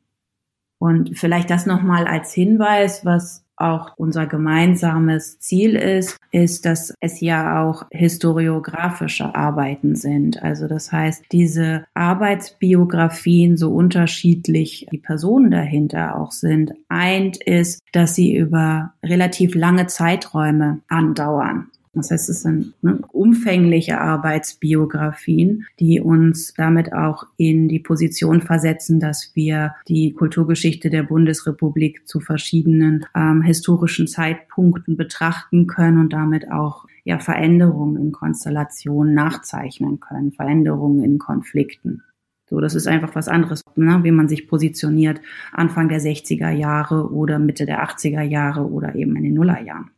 [0.78, 7.20] Und vielleicht das nochmal als Hinweis, was auch unser gemeinsames Ziel ist, ist, dass es
[7.20, 10.42] ja auch historiografische Arbeiten sind.
[10.42, 18.16] Also das heißt, diese Arbeitsbiografien, so unterschiedlich die Personen dahinter auch sind, eint ist, dass
[18.16, 21.68] sie über relativ lange Zeiträume andauern.
[21.98, 29.00] Das heißt, es sind ne, umfängliche Arbeitsbiografien, die uns damit auch in die Position versetzen,
[29.00, 36.52] dass wir die Kulturgeschichte der Bundesrepublik zu verschiedenen ähm, historischen Zeitpunkten betrachten können und damit
[36.52, 42.04] auch ja, Veränderungen in Konstellationen nachzeichnen können, Veränderungen in Konflikten.
[42.50, 45.20] So, das ist einfach was anderes, ne, wie man sich positioniert
[45.52, 49.92] Anfang der 60er Jahre oder Mitte der 80er Jahre oder eben in den Nullerjahren.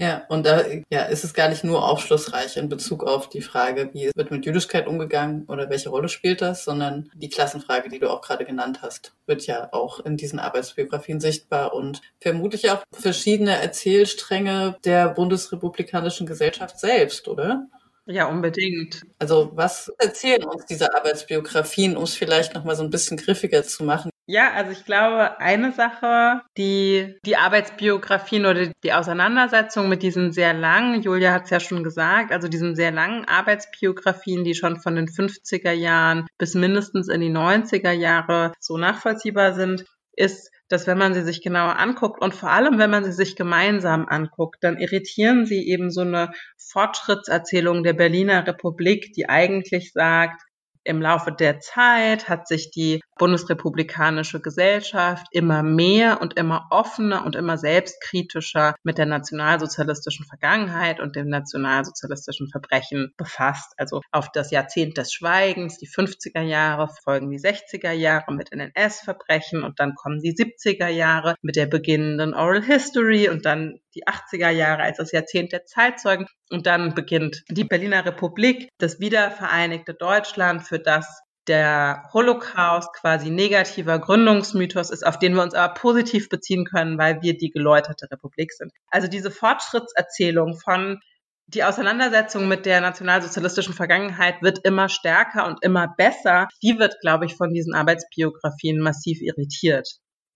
[0.00, 3.90] Ja, und da ja, ist es gar nicht nur aufschlussreich in Bezug auf die Frage,
[3.92, 8.08] wie wird mit Jüdischkeit umgegangen oder welche Rolle spielt das, sondern die Klassenfrage, die du
[8.08, 13.60] auch gerade genannt hast, wird ja auch in diesen Arbeitsbiografien sichtbar und vermutlich auch verschiedene
[13.60, 17.66] Erzählstränge der bundesrepublikanischen Gesellschaft selbst, oder?
[18.06, 19.02] Ja, unbedingt.
[19.18, 23.82] Also was erzählen uns diese Arbeitsbiografien, um es vielleicht nochmal so ein bisschen griffiger zu
[23.82, 24.10] machen?
[24.30, 30.52] Ja, also ich glaube, eine Sache, die die Arbeitsbiografien oder die Auseinandersetzung mit diesen sehr
[30.52, 34.96] langen, Julia hat es ja schon gesagt, also diesen sehr langen Arbeitsbiografien, die schon von
[34.96, 40.98] den 50er Jahren bis mindestens in die 90er Jahre so nachvollziehbar sind, ist, dass wenn
[40.98, 44.76] man sie sich genauer anguckt und vor allem, wenn man sie sich gemeinsam anguckt, dann
[44.76, 50.42] irritieren sie eben so eine Fortschrittserzählung der Berliner Republik, die eigentlich sagt,
[50.84, 57.36] im Laufe der Zeit hat sich die bundesrepublikanische Gesellschaft immer mehr und immer offener und
[57.36, 63.74] immer selbstkritischer mit der nationalsozialistischen Vergangenheit und dem nationalsozialistischen Verbrechen befasst.
[63.76, 69.64] Also auf das Jahrzehnt des Schweigens, die 50er Jahre, folgen die 60er Jahre mit NS-Verbrechen
[69.64, 74.50] und dann kommen die 70er Jahre mit der beginnenden Oral History und dann die 80er
[74.50, 80.62] Jahre als das Jahrzehnt der Zeitzeugen und dann beginnt die Berliner Republik, das wiedervereinigte Deutschland,
[80.62, 86.66] für das der Holocaust quasi negativer Gründungsmythos ist, auf den wir uns aber positiv beziehen
[86.66, 88.70] können, weil wir die geläuterte Republik sind.
[88.90, 91.00] Also diese Fortschrittserzählung von
[91.46, 96.48] die Auseinandersetzung mit der nationalsozialistischen Vergangenheit wird immer stärker und immer besser.
[96.62, 99.88] Die wird, glaube ich, von diesen Arbeitsbiografien massiv irritiert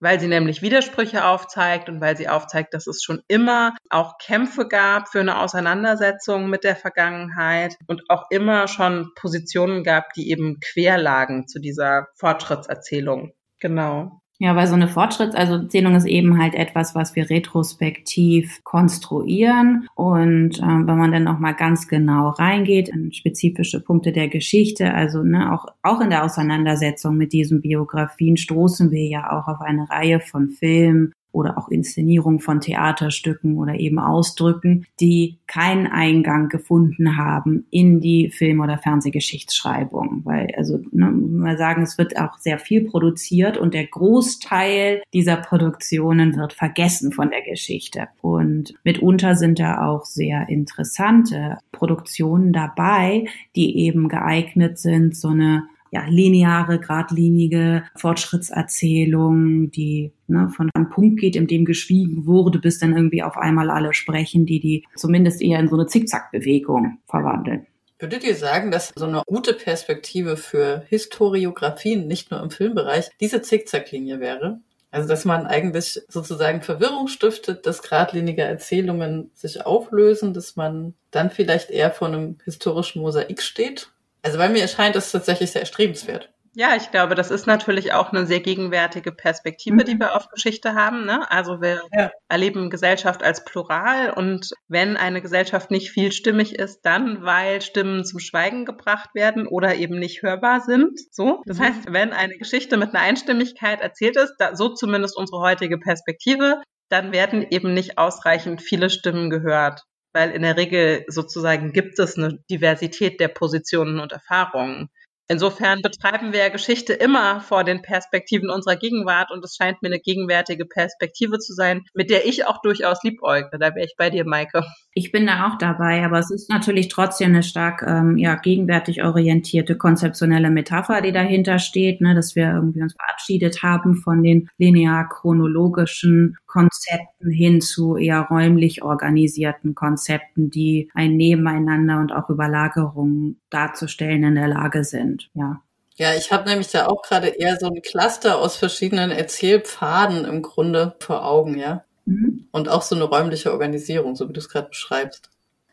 [0.03, 4.67] weil sie nämlich Widersprüche aufzeigt und weil sie aufzeigt, dass es schon immer auch Kämpfe
[4.67, 10.59] gab für eine Auseinandersetzung mit der Vergangenheit und auch immer schon Positionen gab, die eben
[10.59, 13.31] quer lagen zu dieser Fortschrittserzählung.
[13.59, 14.22] Genau.
[14.43, 19.87] Ja, weil so eine Fortschrittserzählung ist eben halt etwas, was wir retrospektiv konstruieren.
[19.95, 24.93] Und äh, wenn man dann auch mal ganz genau reingeht in spezifische Punkte der Geschichte,
[24.93, 29.61] also ne, auch, auch in der Auseinandersetzung mit diesen Biografien stoßen wir ja auch auf
[29.61, 36.47] eine Reihe von Filmen, oder auch Inszenierung von Theaterstücken oder eben Ausdrücken, die keinen Eingang
[36.47, 40.21] gefunden haben in die Film- oder Fernsehgeschichtsschreibung.
[40.23, 45.37] Weil, also, ne, mal sagen, es wird auch sehr viel produziert und der Großteil dieser
[45.37, 48.07] Produktionen wird vergessen von der Geschichte.
[48.21, 53.25] Und mitunter sind da auch sehr interessante Produktionen dabei,
[53.55, 55.63] die eben geeignet sind, so eine
[55.93, 62.79] ja, lineare, geradlinige Fortschrittserzählung, die ne, von einem Punkt geht, in dem geschwiegen wurde, bis
[62.79, 67.67] dann irgendwie auf einmal alle sprechen, die die zumindest eher in so eine Zickzackbewegung verwandeln.
[67.99, 73.43] Würdet ihr sagen, dass so eine gute Perspektive für Historiografien, nicht nur im Filmbereich, diese
[73.43, 74.61] Zickzacklinie wäre?
[74.89, 81.29] Also, dass man eigentlich sozusagen Verwirrung stiftet, dass geradlinige Erzählungen sich auflösen, dass man dann
[81.29, 83.89] vielleicht eher vor einem historischen Mosaik steht
[84.23, 86.33] also bei mir erscheint es tatsächlich sehr erstrebenswert.
[86.55, 89.85] Ja, ich glaube, das ist natürlich auch eine sehr gegenwärtige Perspektive, mhm.
[89.85, 91.05] die wir auf Geschichte haben.
[91.05, 91.29] Ne?
[91.31, 92.11] Also wir ja.
[92.29, 98.19] erleben Gesellschaft als plural und wenn eine Gesellschaft nicht vielstimmig ist, dann weil Stimmen zum
[98.19, 100.99] Schweigen gebracht werden oder eben nicht hörbar sind.
[101.11, 101.63] So, das mhm.
[101.63, 106.61] heißt, wenn eine Geschichte mit einer Einstimmigkeit erzählt ist, da, so zumindest unsere heutige Perspektive,
[106.89, 109.81] dann werden eben nicht ausreichend viele Stimmen gehört
[110.13, 114.89] weil in der Regel sozusagen gibt es eine Diversität der Positionen und Erfahrungen.
[115.27, 119.99] Insofern betreiben wir Geschichte immer vor den Perspektiven unserer Gegenwart und es scheint mir eine
[119.99, 123.57] gegenwärtige Perspektive zu sein, mit der ich auch durchaus liebäugle.
[123.57, 124.63] Da wäre ich bei dir, Maike.
[124.95, 129.03] Ich bin da auch dabei, aber es ist natürlich trotzdem eine stark ähm, ja, gegenwärtig
[129.03, 134.49] orientierte konzeptionelle Metapher, die dahinter steht, ne, dass wir irgendwie uns verabschiedet haben von den
[134.59, 144.23] linear-chronologischen Konzepten hin zu eher räumlich organisierten Konzepten, die ein Nebeneinander und auch Überlagerungen darzustellen
[144.23, 145.29] in der Lage sind.
[145.33, 145.61] Ja.
[145.95, 150.41] Ja, ich habe nämlich da auch gerade eher so ein Cluster aus verschiedenen Erzählpfaden im
[150.41, 151.83] Grunde vor Augen, ja.
[152.05, 152.47] Mhm.
[152.51, 155.29] Und auch so eine räumliche Organisierung, so wie du es gerade beschreibst.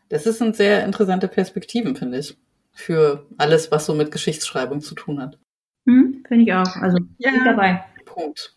[0.09, 2.37] Das ist eine sehr interessante Perspektiven, finde ich,
[2.73, 5.37] für alles, was so mit Geschichtsschreibung zu tun hat.
[5.85, 6.75] Mhm, Finde ich auch.
[6.77, 7.31] Also Ja.
[7.31, 7.83] bin ich dabei.
[8.05, 8.53] Punkt.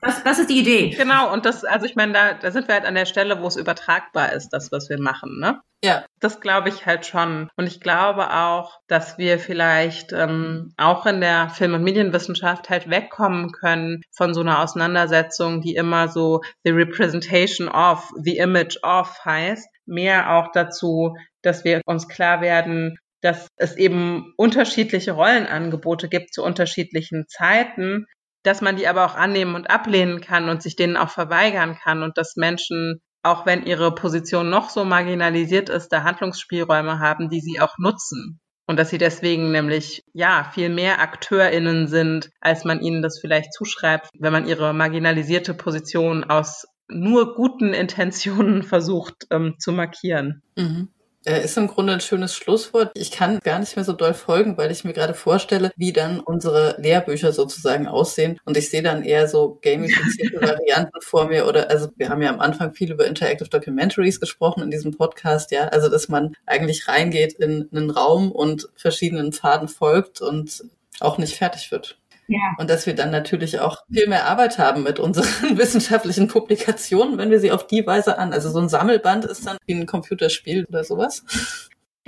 [0.00, 0.90] Was, was ist die Idee?
[0.90, 3.46] Genau, und das, also ich meine, da, da sind wir halt an der Stelle, wo
[3.46, 5.60] es übertragbar ist, das, was wir machen, ne?
[5.84, 7.48] Ja, Das glaube ich halt schon.
[7.56, 12.88] Und ich glaube auch, dass wir vielleicht ähm, auch in der Film- und Medienwissenschaft halt
[12.88, 19.24] wegkommen können von so einer Auseinandersetzung, die immer so the representation of, the image of
[19.24, 19.68] heißt.
[19.84, 26.42] Mehr auch dazu, dass wir uns klar werden, dass es eben unterschiedliche Rollenangebote gibt zu
[26.42, 28.06] unterschiedlichen Zeiten,
[28.46, 32.02] dass man die aber auch annehmen und ablehnen kann und sich denen auch verweigern kann
[32.02, 37.40] und dass Menschen, auch wenn ihre Position noch so marginalisiert ist, da Handlungsspielräume haben, die
[37.40, 38.40] sie auch nutzen.
[38.68, 43.52] Und dass sie deswegen nämlich, ja, viel mehr AkteurInnen sind, als man ihnen das vielleicht
[43.52, 50.42] zuschreibt, wenn man ihre marginalisierte Position aus nur guten Intentionen versucht ähm, zu markieren.
[50.56, 50.88] Mhm.
[51.26, 52.92] Äh, Ist im Grunde ein schönes Schlusswort.
[52.94, 56.20] Ich kann gar nicht mehr so doll folgen, weil ich mir gerade vorstelle, wie dann
[56.20, 58.38] unsere Lehrbücher sozusagen aussehen.
[58.44, 62.30] Und ich sehe dann eher so gamifizierte Varianten vor mir oder, also wir haben ja
[62.30, 65.68] am Anfang viel über Interactive Documentaries gesprochen in diesem Podcast, ja.
[65.68, 70.64] Also, dass man eigentlich reingeht in einen Raum und verschiedenen Pfaden folgt und
[71.00, 71.98] auch nicht fertig wird.
[72.28, 72.54] Ja.
[72.58, 75.26] Und dass wir dann natürlich auch viel mehr Arbeit haben mit unseren
[75.58, 78.32] wissenschaftlichen Publikationen, wenn wir sie auf die Weise an.
[78.32, 81.22] Also so ein Sammelband ist dann wie ein Computerspiel oder sowas.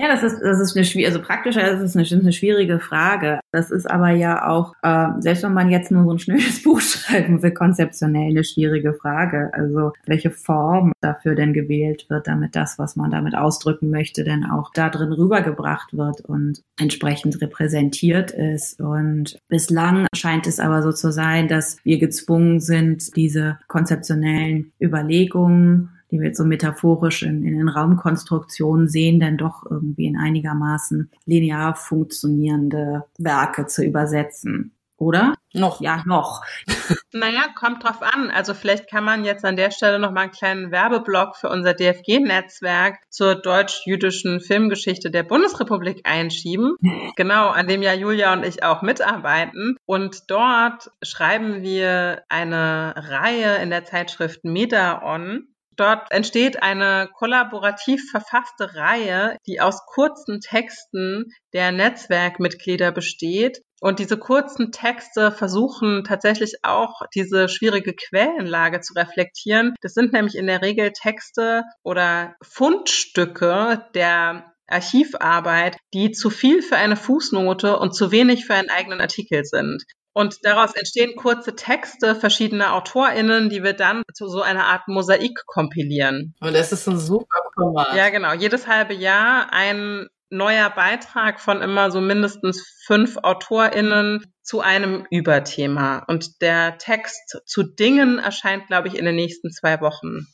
[0.01, 3.41] Ja, das ist, das ist eine also praktischer ist es eine, eine schwierige Frage.
[3.51, 6.81] Das ist aber ja auch, äh, selbst wenn man jetzt nur so ein schnelles Buch
[6.81, 9.51] schreiben will, konzeptionell eine schwierige Frage.
[9.55, 14.45] Also welche Form dafür denn gewählt wird, damit das, was man damit ausdrücken möchte, denn
[14.45, 18.81] auch da drin rübergebracht wird und entsprechend repräsentiert ist.
[18.81, 25.98] Und bislang scheint es aber so zu sein, dass wir gezwungen sind, diese konzeptionellen Überlegungen
[26.11, 31.11] die wir jetzt so metaphorisch in, in den Raumkonstruktionen sehen, dann doch irgendwie in einigermaßen
[31.27, 34.73] linear funktionierende Werke zu übersetzen.
[34.99, 35.35] Oder?
[35.53, 35.81] Noch.
[35.81, 36.45] Ja, noch.
[37.11, 38.31] Naja, kommt drauf an.
[38.31, 41.73] Also vielleicht kann man jetzt an der Stelle noch mal einen kleinen Werbeblock für unser
[41.73, 46.75] DFG-Netzwerk zur deutsch-jüdischen Filmgeschichte der Bundesrepublik einschieben.
[47.17, 49.77] Genau, an dem ja Julia und ich auch mitarbeiten.
[49.87, 55.49] Und dort schreiben wir eine Reihe in der Zeitschrift Medaon.
[55.79, 63.63] Dort entsteht eine kollaborativ verfasste Reihe, die aus kurzen Texten der Netzwerkmitglieder besteht.
[63.81, 69.77] Und diese kurzen Texte versuchen tatsächlich auch diese schwierige Quellenlage zu reflektieren.
[69.81, 76.77] Das sind nämlich in der Regel Texte oder Fundstücke der Archivarbeit, die zu viel für
[76.77, 79.85] eine Fußnote und zu wenig für einen eigenen Artikel sind.
[80.19, 85.47] Und daraus entstehen kurze Texte verschiedener AutorInnen, die wir dann zu so einer Art Mosaik
[85.47, 86.35] kompilieren.
[86.41, 87.95] Und das ist ein super Format.
[87.95, 88.33] Ja, genau.
[88.33, 96.01] Jedes halbe Jahr ein neuer Beitrag von immer so mindestens fünf AutorInnen zu einem Überthema.
[96.09, 100.27] Und der Text zu Dingen erscheint, glaube ich, in den nächsten zwei Wochen.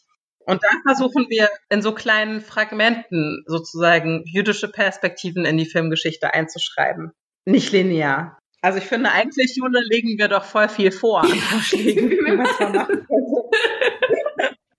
[0.47, 7.13] Und dann versuchen wir in so kleinen Fragmenten sozusagen jüdische Perspektiven in die Filmgeschichte einzuschreiben.
[7.45, 8.39] Nicht linear.
[8.65, 12.47] Also ich finde, eigentlich, Jule, legen wir doch voll viel vor an Vorschlägen, wie man
[12.47, 13.45] es machen könnte.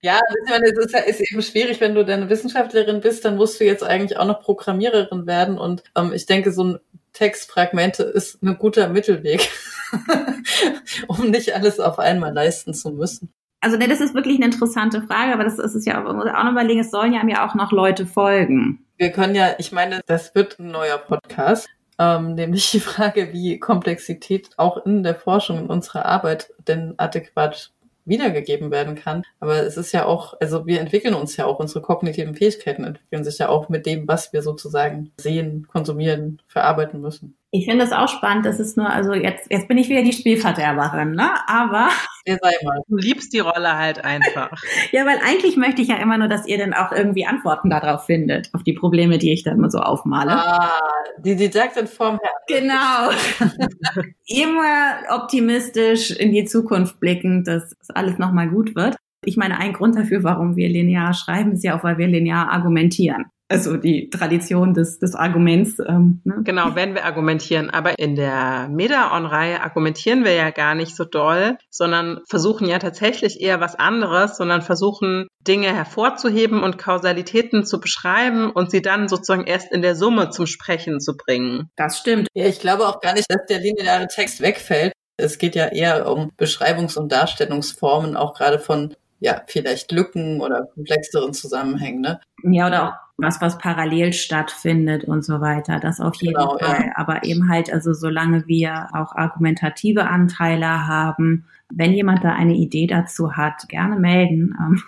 [0.02, 3.36] Ja, ich meine, es ist, ja- ist eben schwierig, wenn du dann Wissenschaftlerin bist, dann
[3.36, 5.56] musst du jetzt eigentlich auch noch Programmiererin werden.
[5.56, 6.78] Und ähm, ich denke, so ein
[7.12, 9.48] Textfragmente ist ein guter Mittelweg,
[11.06, 13.32] um nicht alles auf einmal leisten zu müssen.
[13.60, 16.26] Also ne, das ist wirklich eine interessante Frage, aber das ist es ja, man muss
[16.26, 18.84] auch noch überlegen, es sollen ja mir auch noch Leute folgen.
[18.98, 23.58] Wir können ja, ich meine, das wird ein neuer Podcast, ähm, nämlich die Frage, wie
[23.58, 27.72] Komplexität auch in der Forschung in unserer Arbeit denn adäquat
[28.06, 29.24] wiedergegeben werden kann.
[29.40, 33.24] Aber es ist ja auch, also wir entwickeln uns ja auch, unsere kognitiven Fähigkeiten entwickeln
[33.24, 37.36] sich ja auch mit dem, was wir sozusagen sehen, konsumieren, verarbeiten müssen.
[37.56, 40.12] Ich finde es auch spannend, das ist nur, also jetzt, jetzt bin ich wieder die
[40.12, 41.30] Spielverderberin, ne?
[41.48, 41.88] Aber
[42.26, 42.82] Der sei mal.
[42.86, 44.50] Du liebst die Rolle halt einfach.
[44.92, 48.04] ja, weil eigentlich möchte ich ja immer nur, dass ihr dann auch irgendwie Antworten darauf
[48.04, 50.32] findet, auf die Probleme, die ich da immer so aufmale.
[50.32, 50.70] Ah,
[51.18, 52.34] die Didaktin vorm Herrn.
[52.46, 54.02] Genau.
[54.26, 58.96] Immer optimistisch in die Zukunft blickend, dass alles nochmal gut wird.
[59.24, 62.50] Ich meine, ein Grund dafür, warum wir linear schreiben, ist ja auch, weil wir linear
[62.50, 63.26] argumentieren.
[63.48, 65.78] Also die Tradition des, des Arguments.
[65.78, 66.40] Ähm, ne?
[66.42, 67.70] Genau, wenn wir argumentieren.
[67.70, 73.40] Aber in der Meda-On-Reihe argumentieren wir ja gar nicht so doll, sondern versuchen ja tatsächlich
[73.40, 79.46] eher was anderes, sondern versuchen Dinge hervorzuheben und Kausalitäten zu beschreiben und sie dann sozusagen
[79.46, 81.70] erst in der Summe zum Sprechen zu bringen.
[81.76, 82.26] Das stimmt.
[82.34, 84.92] Ja, ich glaube auch gar nicht, dass der lineare Text wegfällt.
[85.18, 90.66] Es geht ja eher um Beschreibungs- und Darstellungsformen, auch gerade von ja, vielleicht Lücken oder
[90.74, 92.00] komplexeren Zusammenhängen.
[92.00, 92.20] Ne?
[92.42, 95.80] Ja, oder auch was, was parallel stattfindet und so weiter.
[95.80, 96.86] Das auf jeden Genau, Fall.
[96.86, 96.92] ja.
[96.96, 102.86] Aber eben halt, also solange wir auch argumentative Anteile haben, wenn jemand da eine Idee
[102.86, 104.54] dazu hat, gerne melden.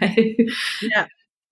[0.00, 0.48] Ähm,
[0.82, 1.06] Ja,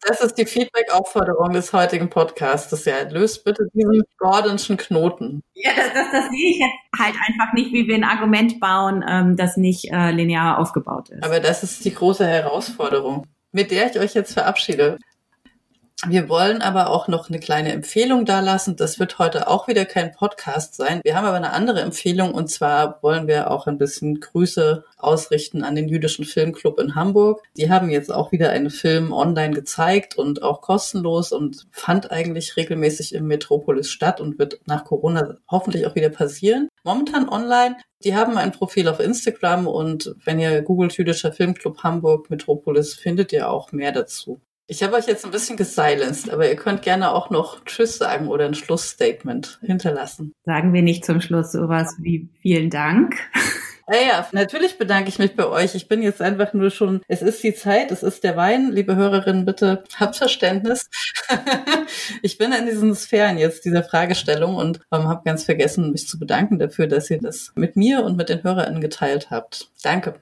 [0.07, 2.85] Das ist die Feedback-Aufforderung des heutigen Podcasts.
[2.85, 5.43] Ja, löst bitte diesen Gordonschen Knoten.
[5.55, 9.05] Ja, das, das, das sehe ich jetzt halt einfach nicht, wie wir ein Argument bauen,
[9.09, 11.25] ähm, das nicht äh, linear aufgebaut ist.
[11.25, 14.99] Aber das ist die große Herausforderung, mit der ich euch jetzt verabschiede.
[16.07, 18.77] Wir wollen aber auch noch eine kleine Empfehlung dalassen.
[18.77, 21.01] Das wird heute auch wieder kein Podcast sein.
[21.03, 25.65] Wir haben aber eine andere Empfehlung und zwar wollen wir auch ein bisschen Grüße ausrichten
[25.65, 27.43] an den Jüdischen Filmclub in Hamburg.
[27.57, 32.57] Die haben jetzt auch wieder einen Film online gezeigt und auch kostenlos und fand eigentlich
[32.57, 36.69] regelmäßig im Metropolis statt und wird nach Corona hoffentlich auch wieder passieren.
[36.85, 37.77] Momentan online.
[38.05, 43.33] Die haben ein Profil auf Instagram und wenn ihr googelt Jüdischer Filmclub Hamburg Metropolis, findet
[43.33, 44.41] ihr auch mehr dazu.
[44.71, 48.29] Ich habe euch jetzt ein bisschen gesilenced, aber ihr könnt gerne auch noch Tschüss sagen
[48.29, 50.35] oder ein Schlussstatement hinterlassen.
[50.45, 53.17] Sagen wir nicht zum Schluss sowas wie vielen Dank.
[53.91, 55.75] Ja, ja, natürlich bedanke ich mich bei euch.
[55.75, 58.71] Ich bin jetzt einfach nur schon, es ist die Zeit, es ist der Wein.
[58.71, 60.91] Liebe Hörerinnen, bitte habt Verständnis.
[62.23, 66.19] ich bin in diesen Sphären jetzt dieser Fragestellung und ähm, habe ganz vergessen, mich zu
[66.19, 69.71] bedanken dafür, dass ihr das mit mir und mit den HörerInnen geteilt habt.
[69.83, 70.21] Danke.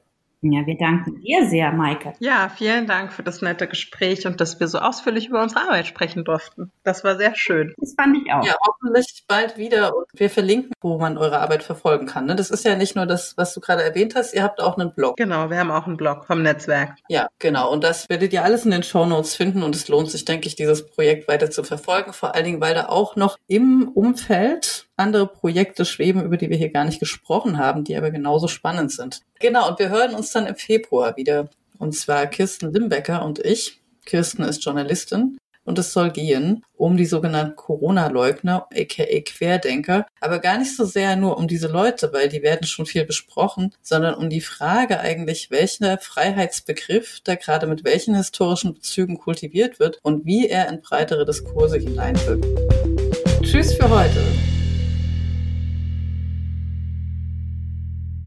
[0.53, 2.13] Ja, wir danken dir sehr, Maike.
[2.21, 5.87] Ja, vielen Dank für das nette Gespräch und dass wir so ausführlich über unsere Arbeit
[5.87, 6.71] sprechen durften.
[6.85, 7.75] Das war sehr schön.
[7.79, 8.45] Das fand ich auch.
[8.45, 9.97] Ja, hoffentlich bald wieder.
[9.97, 12.27] Und wir verlinken, wo man eure Arbeit verfolgen kann.
[12.27, 12.37] Ne?
[12.37, 14.35] Das ist ja nicht nur das, was du gerade erwähnt hast.
[14.35, 15.17] Ihr habt auch einen Blog.
[15.17, 16.97] Genau, wir haben auch einen Blog vom Netzwerk.
[17.09, 17.73] Ja, genau.
[17.73, 19.63] Und das werdet ihr alles in den Shownotes finden.
[19.63, 22.13] Und es lohnt sich, denke ich, dieses Projekt weiter zu verfolgen.
[22.13, 26.57] Vor allen Dingen, weil da auch noch im Umfeld andere Projekte schweben, über die wir
[26.57, 29.21] hier gar nicht gesprochen haben, die aber genauso spannend sind.
[29.41, 29.69] Genau.
[29.69, 31.51] Und wir hören uns dann im Februar wieder.
[31.79, 33.81] Und zwar Kirsten Limbecker und ich.
[34.05, 35.39] Kirsten ist Journalistin.
[35.67, 41.17] Und es soll gehen um die sogenannten Corona-Leugner, aka Querdenker, aber gar nicht so sehr
[41.17, 45.51] nur um diese Leute, weil die werden schon viel besprochen, sondern um die Frage eigentlich,
[45.51, 51.25] welcher Freiheitsbegriff da gerade mit welchen historischen Bezügen kultiviert wird und wie er in breitere
[51.25, 52.47] Diskurse hineinwirkt.
[53.43, 54.23] Tschüss für heute.